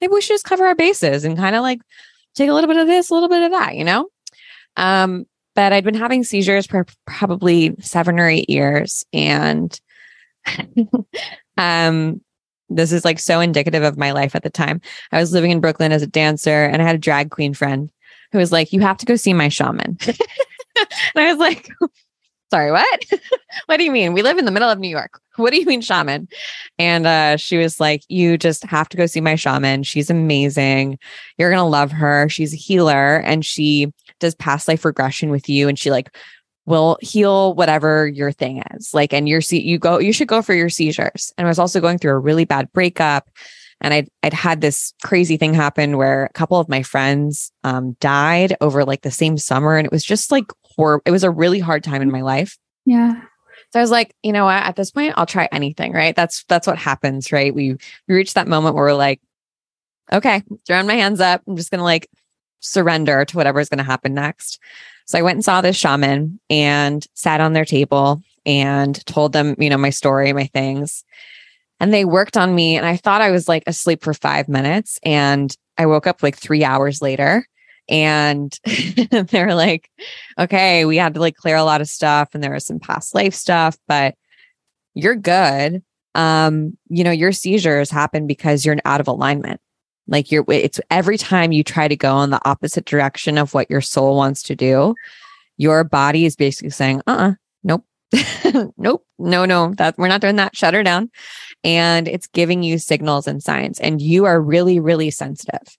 [0.00, 1.80] maybe we should just cover our bases and kind of like
[2.34, 4.08] take a little bit of this, a little bit of that, you know?
[4.76, 5.24] Um,
[5.54, 9.06] but I'd been having seizures for probably seven or eight years.
[9.12, 9.78] And
[11.56, 12.20] um,
[12.76, 14.80] this is like so indicative of my life at the time.
[15.12, 17.90] I was living in Brooklyn as a dancer and I had a drag queen friend
[18.32, 19.98] who was like, You have to go see my shaman.
[20.06, 20.16] and
[21.16, 21.68] I was like,
[22.50, 23.04] Sorry, what?
[23.66, 24.12] what do you mean?
[24.12, 25.18] We live in the middle of New York.
[25.36, 26.28] What do you mean, shaman?
[26.78, 29.84] And uh, she was like, You just have to go see my shaman.
[29.84, 30.98] She's amazing.
[31.38, 32.28] You're going to love her.
[32.28, 35.68] She's a healer and she does past life regression with you.
[35.68, 36.14] And she like
[36.66, 38.94] will heal whatever your thing is.
[38.94, 41.32] Like, and your see you go, you should go for your seizures.
[41.36, 43.28] And I was also going through a really bad breakup.
[43.80, 47.96] And I'd, I'd had this crazy thing happen where a couple of my friends um,
[47.98, 49.76] died over like the same summer.
[49.76, 51.02] And it was just like horrible.
[51.04, 52.56] It was a really hard time in my life.
[52.84, 53.20] Yeah.
[53.72, 56.14] So I was like, you know what, at this point, I'll try anything, right?
[56.14, 57.54] That's that's what happens, right?
[57.54, 59.20] We we reach that moment where we're like,
[60.12, 61.42] okay, throwing my hands up.
[61.46, 62.08] I'm just gonna like
[62.60, 64.60] surrender to whatever is gonna happen next.
[65.12, 69.54] So I went and saw this shaman and sat on their table and told them,
[69.58, 71.04] you know, my story, my things.
[71.80, 72.78] And they worked on me.
[72.78, 74.98] And I thought I was like asleep for five minutes.
[75.02, 77.46] And I woke up like three hours later.
[77.90, 78.58] And
[79.10, 79.90] they're like,
[80.38, 82.30] okay, we had to like clear a lot of stuff.
[82.32, 84.14] And there was some past life stuff, but
[84.94, 85.82] you're good.
[86.14, 89.60] Um, you know, your seizures happen because you're out of alignment.
[90.08, 93.70] Like you're, it's every time you try to go in the opposite direction of what
[93.70, 94.94] your soul wants to do,
[95.56, 97.32] your body is basically saying, uh uh-uh,
[97.62, 97.84] nope,
[98.76, 100.56] nope, no, no, that we're not doing that.
[100.56, 101.10] Shut her down.
[101.64, 103.78] And it's giving you signals and signs.
[103.80, 105.78] And you are really, really sensitive.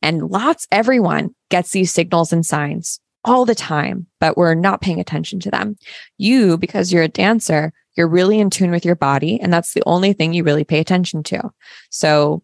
[0.00, 5.00] And lots, everyone gets these signals and signs all the time, but we're not paying
[5.00, 5.76] attention to them.
[6.18, 9.40] You, because you're a dancer, you're really in tune with your body.
[9.40, 11.50] And that's the only thing you really pay attention to.
[11.90, 12.42] So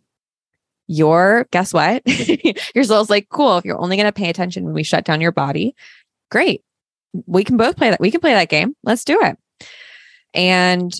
[0.90, 2.02] your guess what?
[2.74, 3.56] your soul's like, cool.
[3.58, 5.76] If you're only going to pay attention when we shut down your body,
[6.30, 6.64] great.
[7.26, 8.00] We can both play that.
[8.00, 8.74] We can play that game.
[8.82, 9.38] Let's do it.
[10.34, 10.92] And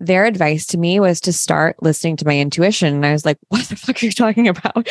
[0.00, 2.94] their advice to me was to start listening to my intuition.
[2.94, 4.86] And I was like, what the fuck are you talking about?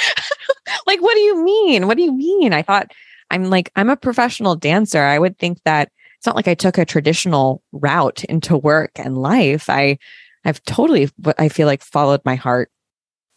[0.88, 1.86] like, what do you mean?
[1.86, 2.52] What do you mean?
[2.52, 2.92] I thought
[3.30, 5.02] I'm like, I'm a professional dancer.
[5.02, 9.20] I would think that it's not like I took a traditional route into work and
[9.20, 9.70] life.
[9.70, 10.00] I,
[10.46, 12.72] I've totally, I feel like followed my heart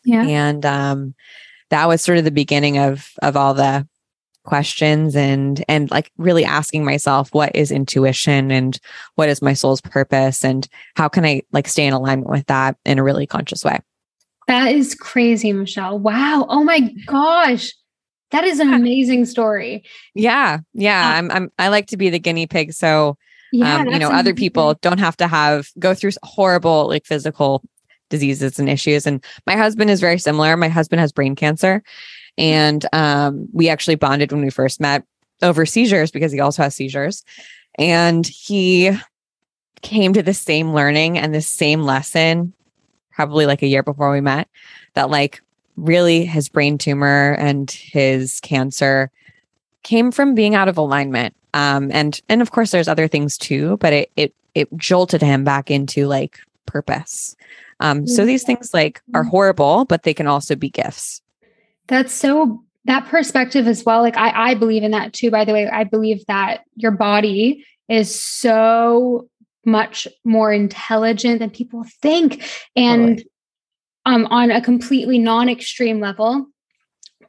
[0.04, 0.22] yeah.
[0.22, 1.14] And um,
[1.70, 3.86] that was sort of the beginning of of all the
[4.44, 8.80] questions and and like really asking myself what is intuition and
[9.14, 12.76] what is my soul's purpose and how can I like stay in alignment with that
[12.84, 13.78] in a really conscious way.
[14.46, 15.98] That is crazy, Michelle.
[15.98, 16.46] Wow.
[16.48, 17.72] Oh my gosh.
[18.30, 19.84] That is an amazing story.
[20.14, 20.58] Yeah.
[20.72, 21.08] Yeah.
[21.08, 22.72] Uh, I'm, I'm, I like to be the guinea pig.
[22.72, 23.16] So,
[23.52, 27.62] yeah, um, you know, other people don't have to have go through horrible like physical
[28.10, 29.06] diseases and issues.
[29.06, 30.56] And my husband is very similar.
[30.56, 31.82] My husband has brain cancer.
[32.36, 35.04] And um, we actually bonded when we first met
[35.42, 37.24] over seizures because he also has seizures.
[37.78, 38.90] And he
[39.82, 42.52] came to the same learning and the same lesson
[43.10, 44.48] probably like a year before we met
[44.94, 45.42] that like
[45.76, 49.10] really his brain tumor and his cancer
[49.82, 53.76] came from being out of alignment um and and of course there's other things too
[53.78, 57.36] but it it it jolted him back into like purpose
[57.80, 59.30] um so these things like are mm-hmm.
[59.30, 61.22] horrible but they can also be gifts
[61.88, 65.52] that's so that perspective as well like i i believe in that too by the
[65.52, 69.28] way i believe that your body is so
[69.64, 72.44] much more intelligent than people think.
[72.76, 73.30] And totally.
[74.06, 76.46] um, on a completely non-extreme level,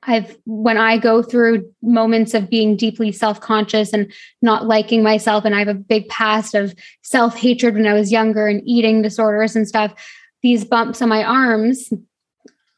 [0.04, 5.54] I've when I go through moments of being deeply self-conscious and not liking myself, and
[5.54, 6.74] I have a big past of
[7.04, 9.93] self-hatred when I was younger and eating disorders and stuff,
[10.42, 11.92] these bumps on my arms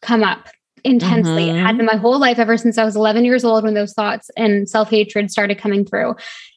[0.01, 0.47] come up
[0.83, 1.45] intensely.
[1.45, 1.65] Mm-hmm.
[1.65, 4.29] Had them my whole life ever since I was 11 years old when those thoughts
[4.35, 6.15] and self-hatred started coming through.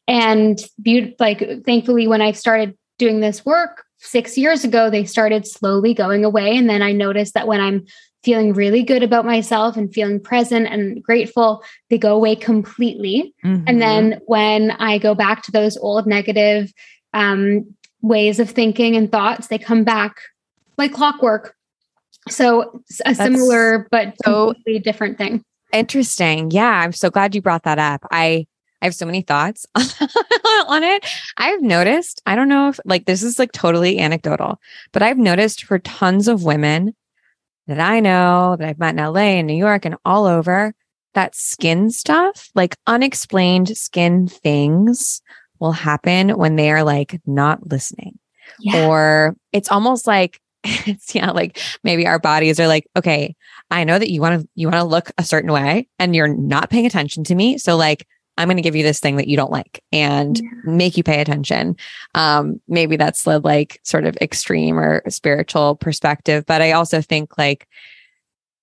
[0.09, 5.46] And be- like thankfully when I started doing this work six years ago, they started
[5.46, 6.57] slowly going away.
[6.57, 7.86] And then I noticed that when I'm
[8.24, 13.34] feeling really good about myself and feeling present and grateful, they go away completely.
[13.44, 13.64] Mm-hmm.
[13.66, 16.72] And then when I go back to those old negative
[17.14, 20.16] um, ways of thinking and thoughts, they come back
[20.78, 21.54] like clockwork.
[22.28, 25.44] So a That's similar but so completely different thing.
[25.72, 26.50] Interesting.
[26.50, 28.02] Yeah, I'm so glad you brought that up.
[28.10, 28.46] I
[28.82, 31.06] I have so many thoughts on it.
[31.38, 34.60] I've noticed, I don't know if like this is like totally anecdotal,
[34.92, 36.94] but I've noticed for tons of women
[37.66, 40.74] that I know that I've met in LA and New York and all over
[41.14, 45.22] that skin stuff, like unexplained skin things
[45.58, 48.18] will happen when they are like not listening.
[48.60, 48.86] Yeah.
[48.86, 53.34] Or it's almost like it's yeah, like maybe our bodies are like, okay,
[53.70, 56.28] I know that you want to you want to look a certain way and you're
[56.28, 57.59] not paying attention to me.
[57.59, 58.07] So like
[58.38, 60.48] I'm going to give you this thing that you don't like and yeah.
[60.64, 61.76] make you pay attention.
[62.14, 66.44] Um, maybe that's the like sort of extreme or spiritual perspective.
[66.46, 67.66] But I also think like,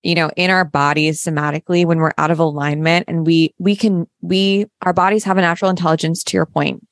[0.02, 4.06] you know, in our bodies somatically, when we're out of alignment and we, we can,
[4.20, 6.86] we, our bodies have a natural intelligence to your point.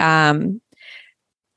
[0.00, 0.60] Um,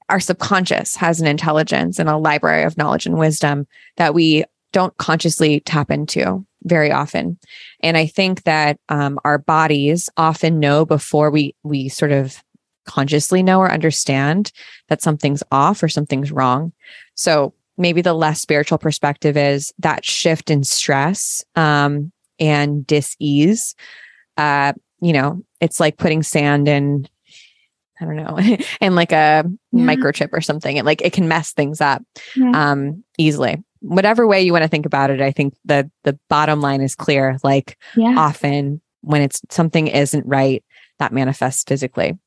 [0.09, 4.95] our subconscious has an intelligence and a library of knowledge and wisdom that we don't
[4.97, 7.37] consciously tap into very often.
[7.81, 12.43] And I think that um, our bodies often know before we we sort of
[12.85, 14.51] consciously know or understand
[14.87, 16.71] that something's off or something's wrong.
[17.15, 23.75] So maybe the less spiritual perspective is that shift in stress um, and dis-ease.
[24.37, 27.07] Uh, you know, it's like putting sand in
[27.99, 28.39] I don't know,
[28.81, 29.85] and like a yeah.
[29.85, 30.77] microchip or something.
[30.77, 32.03] It like it can mess things up
[32.35, 32.71] yeah.
[32.71, 36.61] um, easily whatever way you want to think about it, I think the the bottom
[36.61, 37.37] line is clear.
[37.43, 38.15] Like yeah.
[38.17, 40.63] often when it's something isn't right,
[40.99, 42.17] that manifests physically.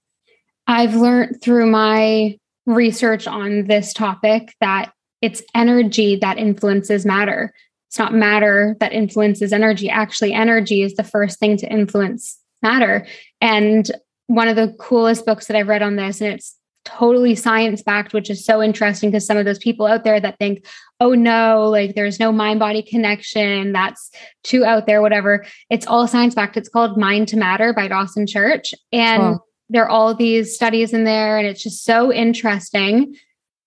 [0.66, 7.52] I've learned through my research on this topic that it's energy that influences matter.
[7.88, 9.90] It's not matter that influences energy.
[9.90, 13.06] Actually, energy is the first thing to influence matter.
[13.40, 13.90] And
[14.30, 18.12] one of the coolest books that I've read on this, and it's totally science backed,
[18.12, 20.64] which is so interesting because some of those people out there that think,
[21.00, 24.08] oh no, like there's no mind body connection, that's
[24.44, 25.44] too out there, whatever.
[25.68, 26.56] It's all science backed.
[26.56, 28.72] It's called Mind to Matter by Dawson Church.
[28.92, 29.44] And oh.
[29.68, 33.16] there are all these studies in there, and it's just so interesting.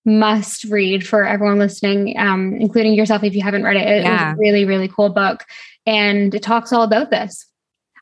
[0.05, 3.86] Must read for everyone listening, um, including yourself if you haven't read it.
[3.86, 4.32] It's yeah.
[4.32, 5.43] a really, really cool book.
[5.86, 7.47] And it talks all about this.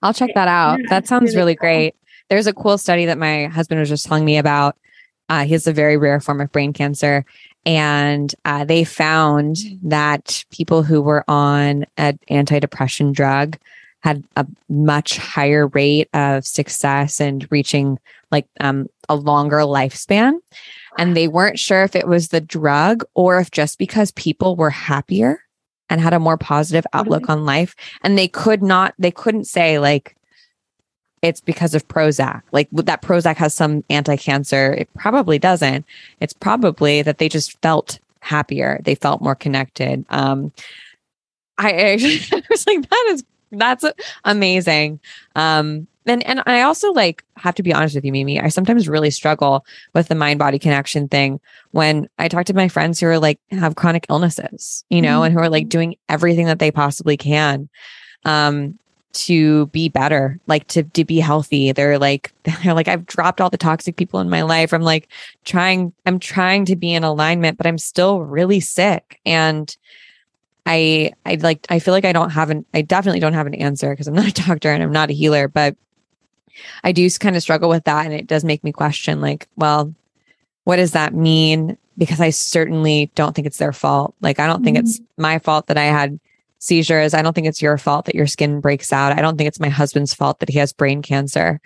[0.04, 0.80] I'll check that out.
[0.80, 1.62] Yeah, that sounds really, really cool.
[1.62, 1.96] great.
[2.32, 4.78] There's a cool study that my husband was just telling me about
[5.28, 7.26] uh, he has a very rare form of brain cancer.
[7.66, 13.58] And uh, they found that people who were on an antidepressant drug
[14.00, 18.00] had a much higher rate of success and reaching
[18.32, 20.40] like um, a longer lifespan.
[20.98, 24.70] And they weren't sure if it was the drug or if just because people were
[24.70, 25.44] happier
[25.90, 27.76] and had a more positive outlook on life.
[28.04, 30.16] And they could not, they couldn't say, like,
[31.22, 32.42] it's because of Prozac.
[32.52, 34.74] Like that Prozac has some anti-cancer.
[34.74, 35.86] It probably doesn't.
[36.20, 38.80] It's probably that they just felt happier.
[38.84, 40.06] They felt more connected.
[40.10, 40.52] Um,
[41.58, 41.72] I,
[42.32, 43.86] I was like, that is that's
[44.24, 45.00] amazing.
[45.36, 48.40] Um, and and I also like have to be honest with you, Mimi.
[48.40, 51.40] I sometimes really struggle with the mind body connection thing
[51.72, 55.26] when I talk to my friends who are like have chronic illnesses, you know, mm-hmm.
[55.26, 57.70] and who are like doing everything that they possibly can.
[58.26, 58.80] Um,
[59.14, 61.72] to be better, like to to be healthy.
[61.72, 64.74] They're like they're like I've dropped all the toxic people in my life.
[64.74, 65.08] I'm like
[65.46, 69.76] trying I'm trying to be in alignment, but I'm still really sick and
[70.66, 73.56] I I like I feel like I don't have an I definitely don't have an
[73.56, 75.76] answer because I'm not a doctor and I'm not a healer, but
[76.84, 79.94] I do kind of struggle with that and it does make me question like, well,
[80.64, 81.78] what does that mean?
[81.98, 84.16] Because I certainly don't think it's their fault.
[84.22, 84.66] Like I don't mm-hmm.
[84.66, 85.22] think it's mm-hmm.
[85.22, 86.20] my fault that I had
[86.62, 87.14] seizures.
[87.14, 89.18] I don't think it's your fault that your skin breaks out.
[89.18, 91.60] I don't think it's my husband's fault that he has brain cancer.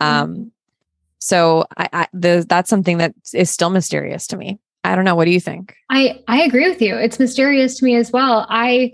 [0.00, 0.42] Um, mm-hmm.
[1.20, 4.58] so I, I the, that's something that is still mysterious to me.
[4.82, 5.14] I don't know.
[5.14, 5.76] What do you think?
[5.88, 6.96] I I agree with you.
[6.96, 8.46] It's mysterious to me as well.
[8.48, 8.92] I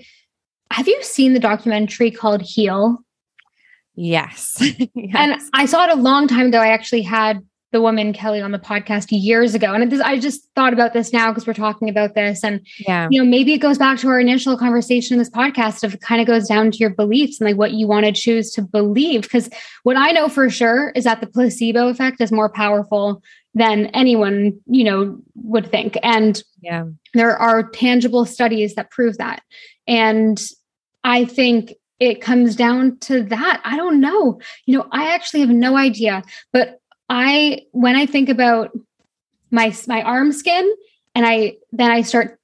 [0.71, 2.99] have you seen the documentary called Heal?
[3.95, 4.57] Yes.
[4.61, 5.15] yes.
[5.15, 6.59] And I saw it a long time ago.
[6.59, 7.41] I actually had
[7.77, 9.75] the woman Kelly on the podcast years ago.
[9.75, 12.43] And this, I just thought about this now because we're talking about this.
[12.43, 13.07] And, yeah.
[13.11, 16.01] you know, maybe it goes back to our initial conversation in this podcast of it
[16.01, 18.63] kind of goes down to your beliefs and like what you want to choose to
[18.63, 19.21] believe.
[19.21, 19.51] Because
[19.83, 23.23] what I know for sure is that the placebo effect is more powerful
[23.53, 25.99] than anyone, you know, would think.
[26.03, 29.43] And yeah, there are tangible studies that prove that.
[29.87, 30.43] And
[31.05, 33.61] I think it comes down to that.
[33.65, 34.41] I don't know.
[34.65, 36.23] You know, I actually have no idea,
[36.55, 38.77] but I when I think about
[39.51, 40.75] my my arm skin
[41.15, 42.39] and I then I start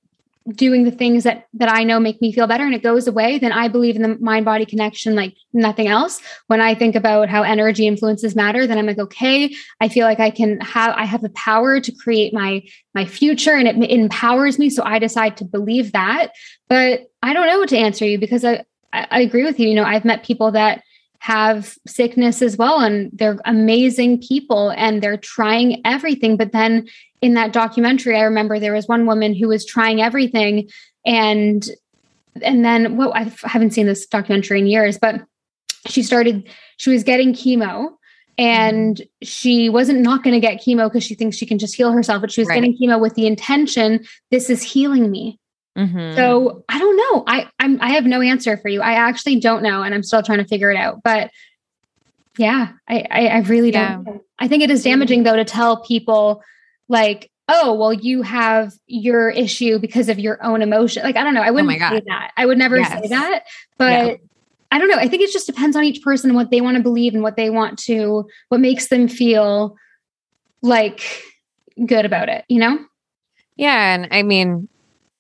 [0.49, 3.39] doing the things that that I know make me feel better and it goes away,
[3.39, 6.21] then I believe in the mind body connection like nothing else.
[6.49, 10.21] When I think about how energy influences matter, then I'm like, okay, I feel like
[10.21, 12.63] I can have I have the power to create my
[12.95, 14.71] my future and it, it empowers me.
[14.71, 16.33] So I decide to believe that.
[16.69, 19.69] But I don't know what to answer you because I I agree with you.
[19.69, 20.83] You know, I've met people that
[21.23, 26.85] have sickness as well and they're amazing people and they're trying everything but then
[27.21, 30.69] in that documentary i remember there was one woman who was trying everything
[31.07, 31.69] and
[32.43, 35.23] and then well i haven't seen this documentary in years but
[35.87, 36.43] she started
[36.77, 37.93] she was getting chemo
[38.37, 41.93] and she wasn't not going to get chemo because she thinks she can just heal
[41.93, 42.57] herself but she was right.
[42.57, 45.39] getting chemo with the intention this is healing me
[45.77, 46.17] Mm-hmm.
[46.17, 47.25] So I don't know.
[47.27, 48.83] I I'm I have no answer for you.
[48.83, 51.03] I actually don't know, and I'm still trying to figure it out.
[51.03, 51.31] But
[52.39, 54.21] yeah, I I, I really don't.
[54.39, 56.43] I think it is damaging though to tell people
[56.89, 61.03] like, oh, well, you have your issue because of your own emotion.
[61.05, 61.43] Like I don't know.
[61.43, 62.33] I oh wouldn't oh say that.
[62.37, 63.03] I would never yes.
[63.03, 63.45] say that.
[63.79, 64.17] But yeah.
[64.73, 64.97] I don't know.
[64.97, 67.23] I think it just depends on each person and what they want to believe and
[67.23, 69.77] what they want to, what makes them feel
[70.63, 71.23] like
[71.85, 72.45] good about it.
[72.49, 72.79] You know?
[73.57, 74.69] Yeah, and I mean,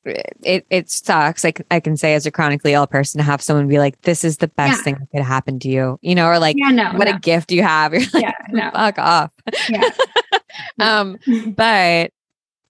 [0.04, 1.44] it it sucks.
[1.44, 4.24] Like I can say as a chronically ill person to have someone be like, "This
[4.24, 4.82] is the best yeah.
[4.82, 7.16] thing that could happen to you," you know, or like, yeah, no, "What no.
[7.16, 8.70] a gift you have." You're like, yeah, no.
[8.72, 9.30] "Fuck off."
[9.68, 9.90] Yeah.
[10.80, 11.18] um,
[11.56, 12.12] but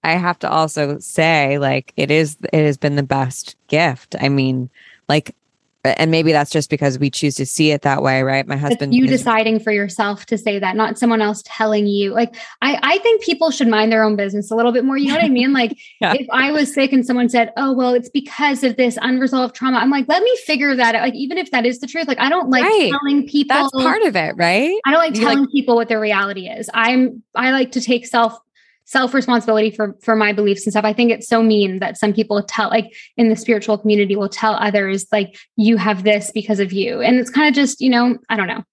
[0.03, 4.15] I have to also say, like, it is it has been the best gift.
[4.19, 4.69] I mean,
[5.09, 5.35] like
[5.83, 8.47] and maybe that's just because we choose to see it that way right?
[8.47, 11.87] My husband it's you is, deciding for yourself to say that not someone else telling
[11.87, 12.13] you.
[12.13, 14.97] Like i i think people should mind their own business a little bit more.
[14.97, 15.53] You know what i mean?
[15.63, 16.13] Like yeah.
[16.13, 19.77] if i was sick and someone said oh well it's because of this unresolved trauma
[19.77, 21.03] i'm like let me figure that out.
[21.03, 22.91] Like even if that is the truth like i don't like right.
[22.91, 24.79] telling people that's part of it right?
[24.85, 26.69] I don't like telling like, people what their reality is.
[26.73, 28.39] I'm i like to take self
[28.85, 30.85] self responsibility for for my beliefs and stuff.
[30.85, 34.29] I think it's so mean that some people tell like in the spiritual community will
[34.29, 37.01] tell others like you have this because of you.
[37.01, 38.63] And it's kind of just, you know, I don't know.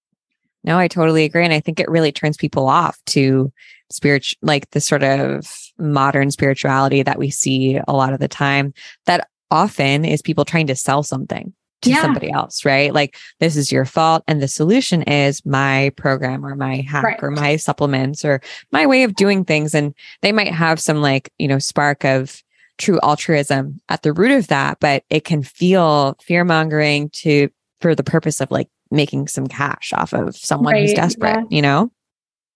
[0.63, 3.53] No, I totally agree and I think it really turns people off to
[3.91, 8.73] spiritual like the sort of modern spirituality that we see a lot of the time
[9.07, 11.53] that often is people trying to sell something
[11.83, 12.03] to yeah.
[12.03, 12.93] somebody else, right?
[12.93, 14.23] Like this is your fault.
[14.27, 17.19] And the solution is my program or my hack right.
[17.23, 19.75] or my supplements or my way of doing things.
[19.75, 22.43] And they might have some like, you know, spark of
[22.79, 27.51] true altruism at the root of that, but it can feel fear mongering to
[27.81, 30.83] for the purpose of like making some cash off of someone right.
[30.83, 31.57] who's desperate, yeah.
[31.57, 31.91] you know?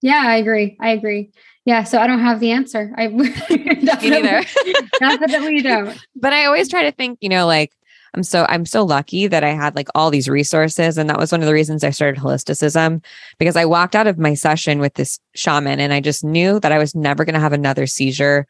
[0.02, 0.76] Yeah, I agree.
[0.80, 1.30] I agree.
[1.64, 2.92] Yeah, so I don't have the answer.
[2.96, 5.98] I definitely, definitely don't.
[6.16, 7.72] But I always try to think, you know, like
[8.14, 11.32] I'm so I'm so lucky that I had like all these resources and that was
[11.32, 13.02] one of the reasons I started holisticism
[13.38, 16.72] because I walked out of my session with this shaman and I just knew that
[16.72, 18.46] I was never going to have another seizure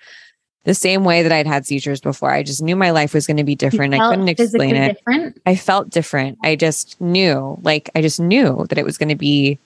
[0.65, 2.31] the same way that I'd had seizures before.
[2.31, 3.95] I just knew my life was going to be different.
[3.95, 4.97] I couldn't explain it.
[4.97, 5.41] Different?
[5.45, 6.39] I felt different.
[6.43, 9.59] I just knew, like I just knew that it was going to be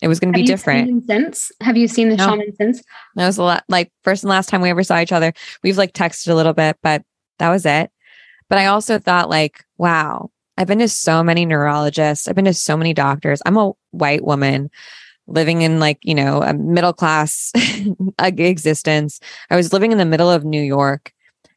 [0.00, 1.06] it was going to be different.
[1.06, 2.30] since have you seen the no.
[2.30, 2.82] shaman since?
[3.14, 3.64] That was a lot.
[3.68, 5.32] Like first and last time we ever saw each other.
[5.62, 7.04] We've like texted a little bit, but
[7.38, 7.90] that was it.
[8.52, 12.52] But I also thought, like, wow, I've been to so many neurologists, I've been to
[12.52, 13.40] so many doctors.
[13.46, 14.70] I'm a white woman
[15.26, 17.50] living in like, you know, a middle class
[18.22, 19.20] existence.
[19.48, 21.14] I was living in the middle of New York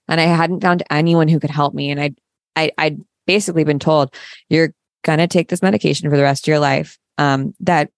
[0.07, 1.91] and I hadn't found anyone who could help me.
[1.91, 2.11] And I,
[2.55, 4.15] I, I'd basically been told,
[4.47, 4.73] you're
[5.03, 6.97] going to take this medication for the rest of your life.
[7.17, 7.91] Um, that,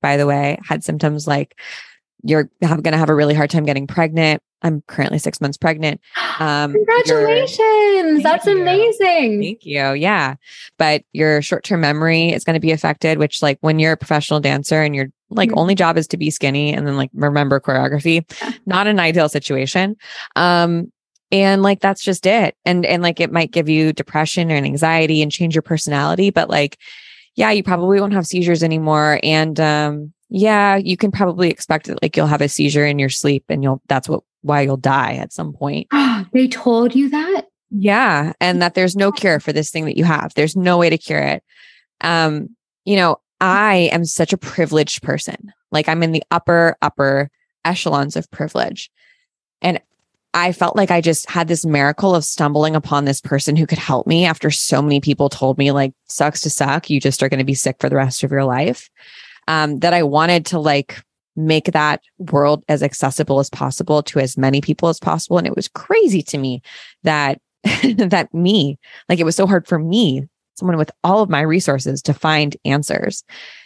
[0.00, 1.60] by the way, had symptoms like
[2.22, 4.42] you're going to have a really hard time getting pregnant.
[4.62, 6.00] I'm currently six months pregnant.
[6.40, 8.22] Um, Congratulations.
[8.22, 8.58] That's you.
[8.58, 9.42] amazing.
[9.42, 9.92] Thank you.
[9.92, 10.36] Yeah.
[10.78, 13.96] But your short term memory is going to be affected, which, like, when you're a
[13.98, 15.58] professional dancer and your like mm-hmm.
[15.58, 18.24] only job is to be skinny and then like remember choreography,
[18.64, 19.96] not an ideal situation.
[20.34, 20.90] Um,
[21.32, 22.56] and like that's just it.
[22.64, 26.50] And and like it might give you depression and anxiety and change your personality, but
[26.50, 26.78] like,
[27.36, 29.20] yeah, you probably won't have seizures anymore.
[29.22, 33.08] And um, yeah, you can probably expect that like you'll have a seizure in your
[33.08, 35.88] sleep and you'll that's what why you'll die at some point.
[36.32, 37.46] they told you that?
[37.70, 38.32] Yeah.
[38.40, 40.32] And that there's no cure for this thing that you have.
[40.34, 41.44] There's no way to cure it.
[42.00, 45.52] Um, you know, I am such a privileged person.
[45.70, 47.30] Like I'm in the upper, upper
[47.64, 48.90] echelons of privilege.
[49.62, 49.80] And
[50.32, 53.78] I felt like I just had this miracle of stumbling upon this person who could
[53.78, 56.88] help me after so many people told me, like, sucks to suck.
[56.88, 58.88] You just are going to be sick for the rest of your life.
[59.48, 61.02] Um, that I wanted to like
[61.36, 65.38] make that world as accessible as possible to as many people as possible.
[65.38, 66.62] And it was crazy to me
[67.02, 67.40] that
[67.96, 68.78] that me,
[69.08, 72.56] like it was so hard for me, someone with all of my resources to find
[72.64, 73.24] answers.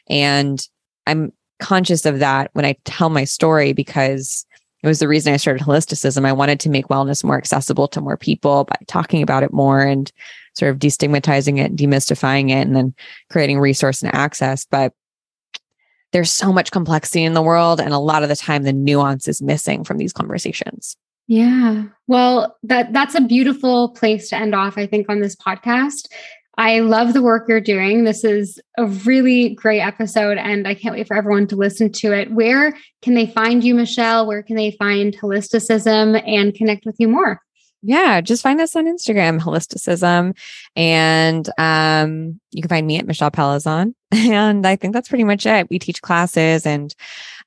[0.09, 0.67] And
[1.07, 4.47] I'm conscious of that when I tell my story because
[4.83, 6.27] it was the reason I started holisticism.
[6.27, 9.81] I wanted to make wellness more accessible to more people by talking about it more
[9.81, 10.13] and
[10.55, 12.95] sort of destigmatizing it, demystifying it, and then
[13.31, 14.67] creating resource and access.
[14.71, 14.93] But
[16.15, 19.27] there's so much complexity in the world and a lot of the time the nuance
[19.27, 20.97] is missing from these conversations.
[21.27, 21.87] Yeah.
[22.07, 26.07] Well that that's a beautiful place to end off i think on this podcast.
[26.57, 28.05] I love the work you're doing.
[28.05, 32.13] This is a really great episode and i can't wait for everyone to listen to
[32.13, 32.31] it.
[32.31, 34.25] Where can they find you michelle?
[34.25, 37.41] Where can they find holisticism and connect with you more
[37.85, 40.35] yeah, just find us on Instagram, holisticism.
[40.75, 43.95] And um, you can find me at Michelle Polizzi.
[44.15, 45.69] And I think that's pretty much it.
[45.71, 46.95] We teach classes and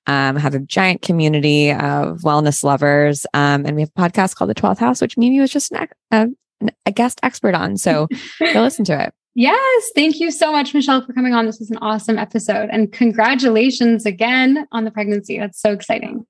[0.06, 3.26] um, have a giant community of wellness lovers.
[3.34, 5.88] Um, and we have a podcast called The 12th House, which Mimi was just an,
[6.12, 6.28] a,
[6.86, 7.78] a guest expert on.
[7.78, 8.10] So
[8.54, 9.14] go listen to it.
[9.34, 9.92] Yes.
[9.96, 11.46] Thank you so much, Michelle, for coming on.
[11.46, 12.70] This was an awesome episode.
[12.70, 15.40] And congratulations again on the pregnancy.
[15.40, 16.26] That's so exciting.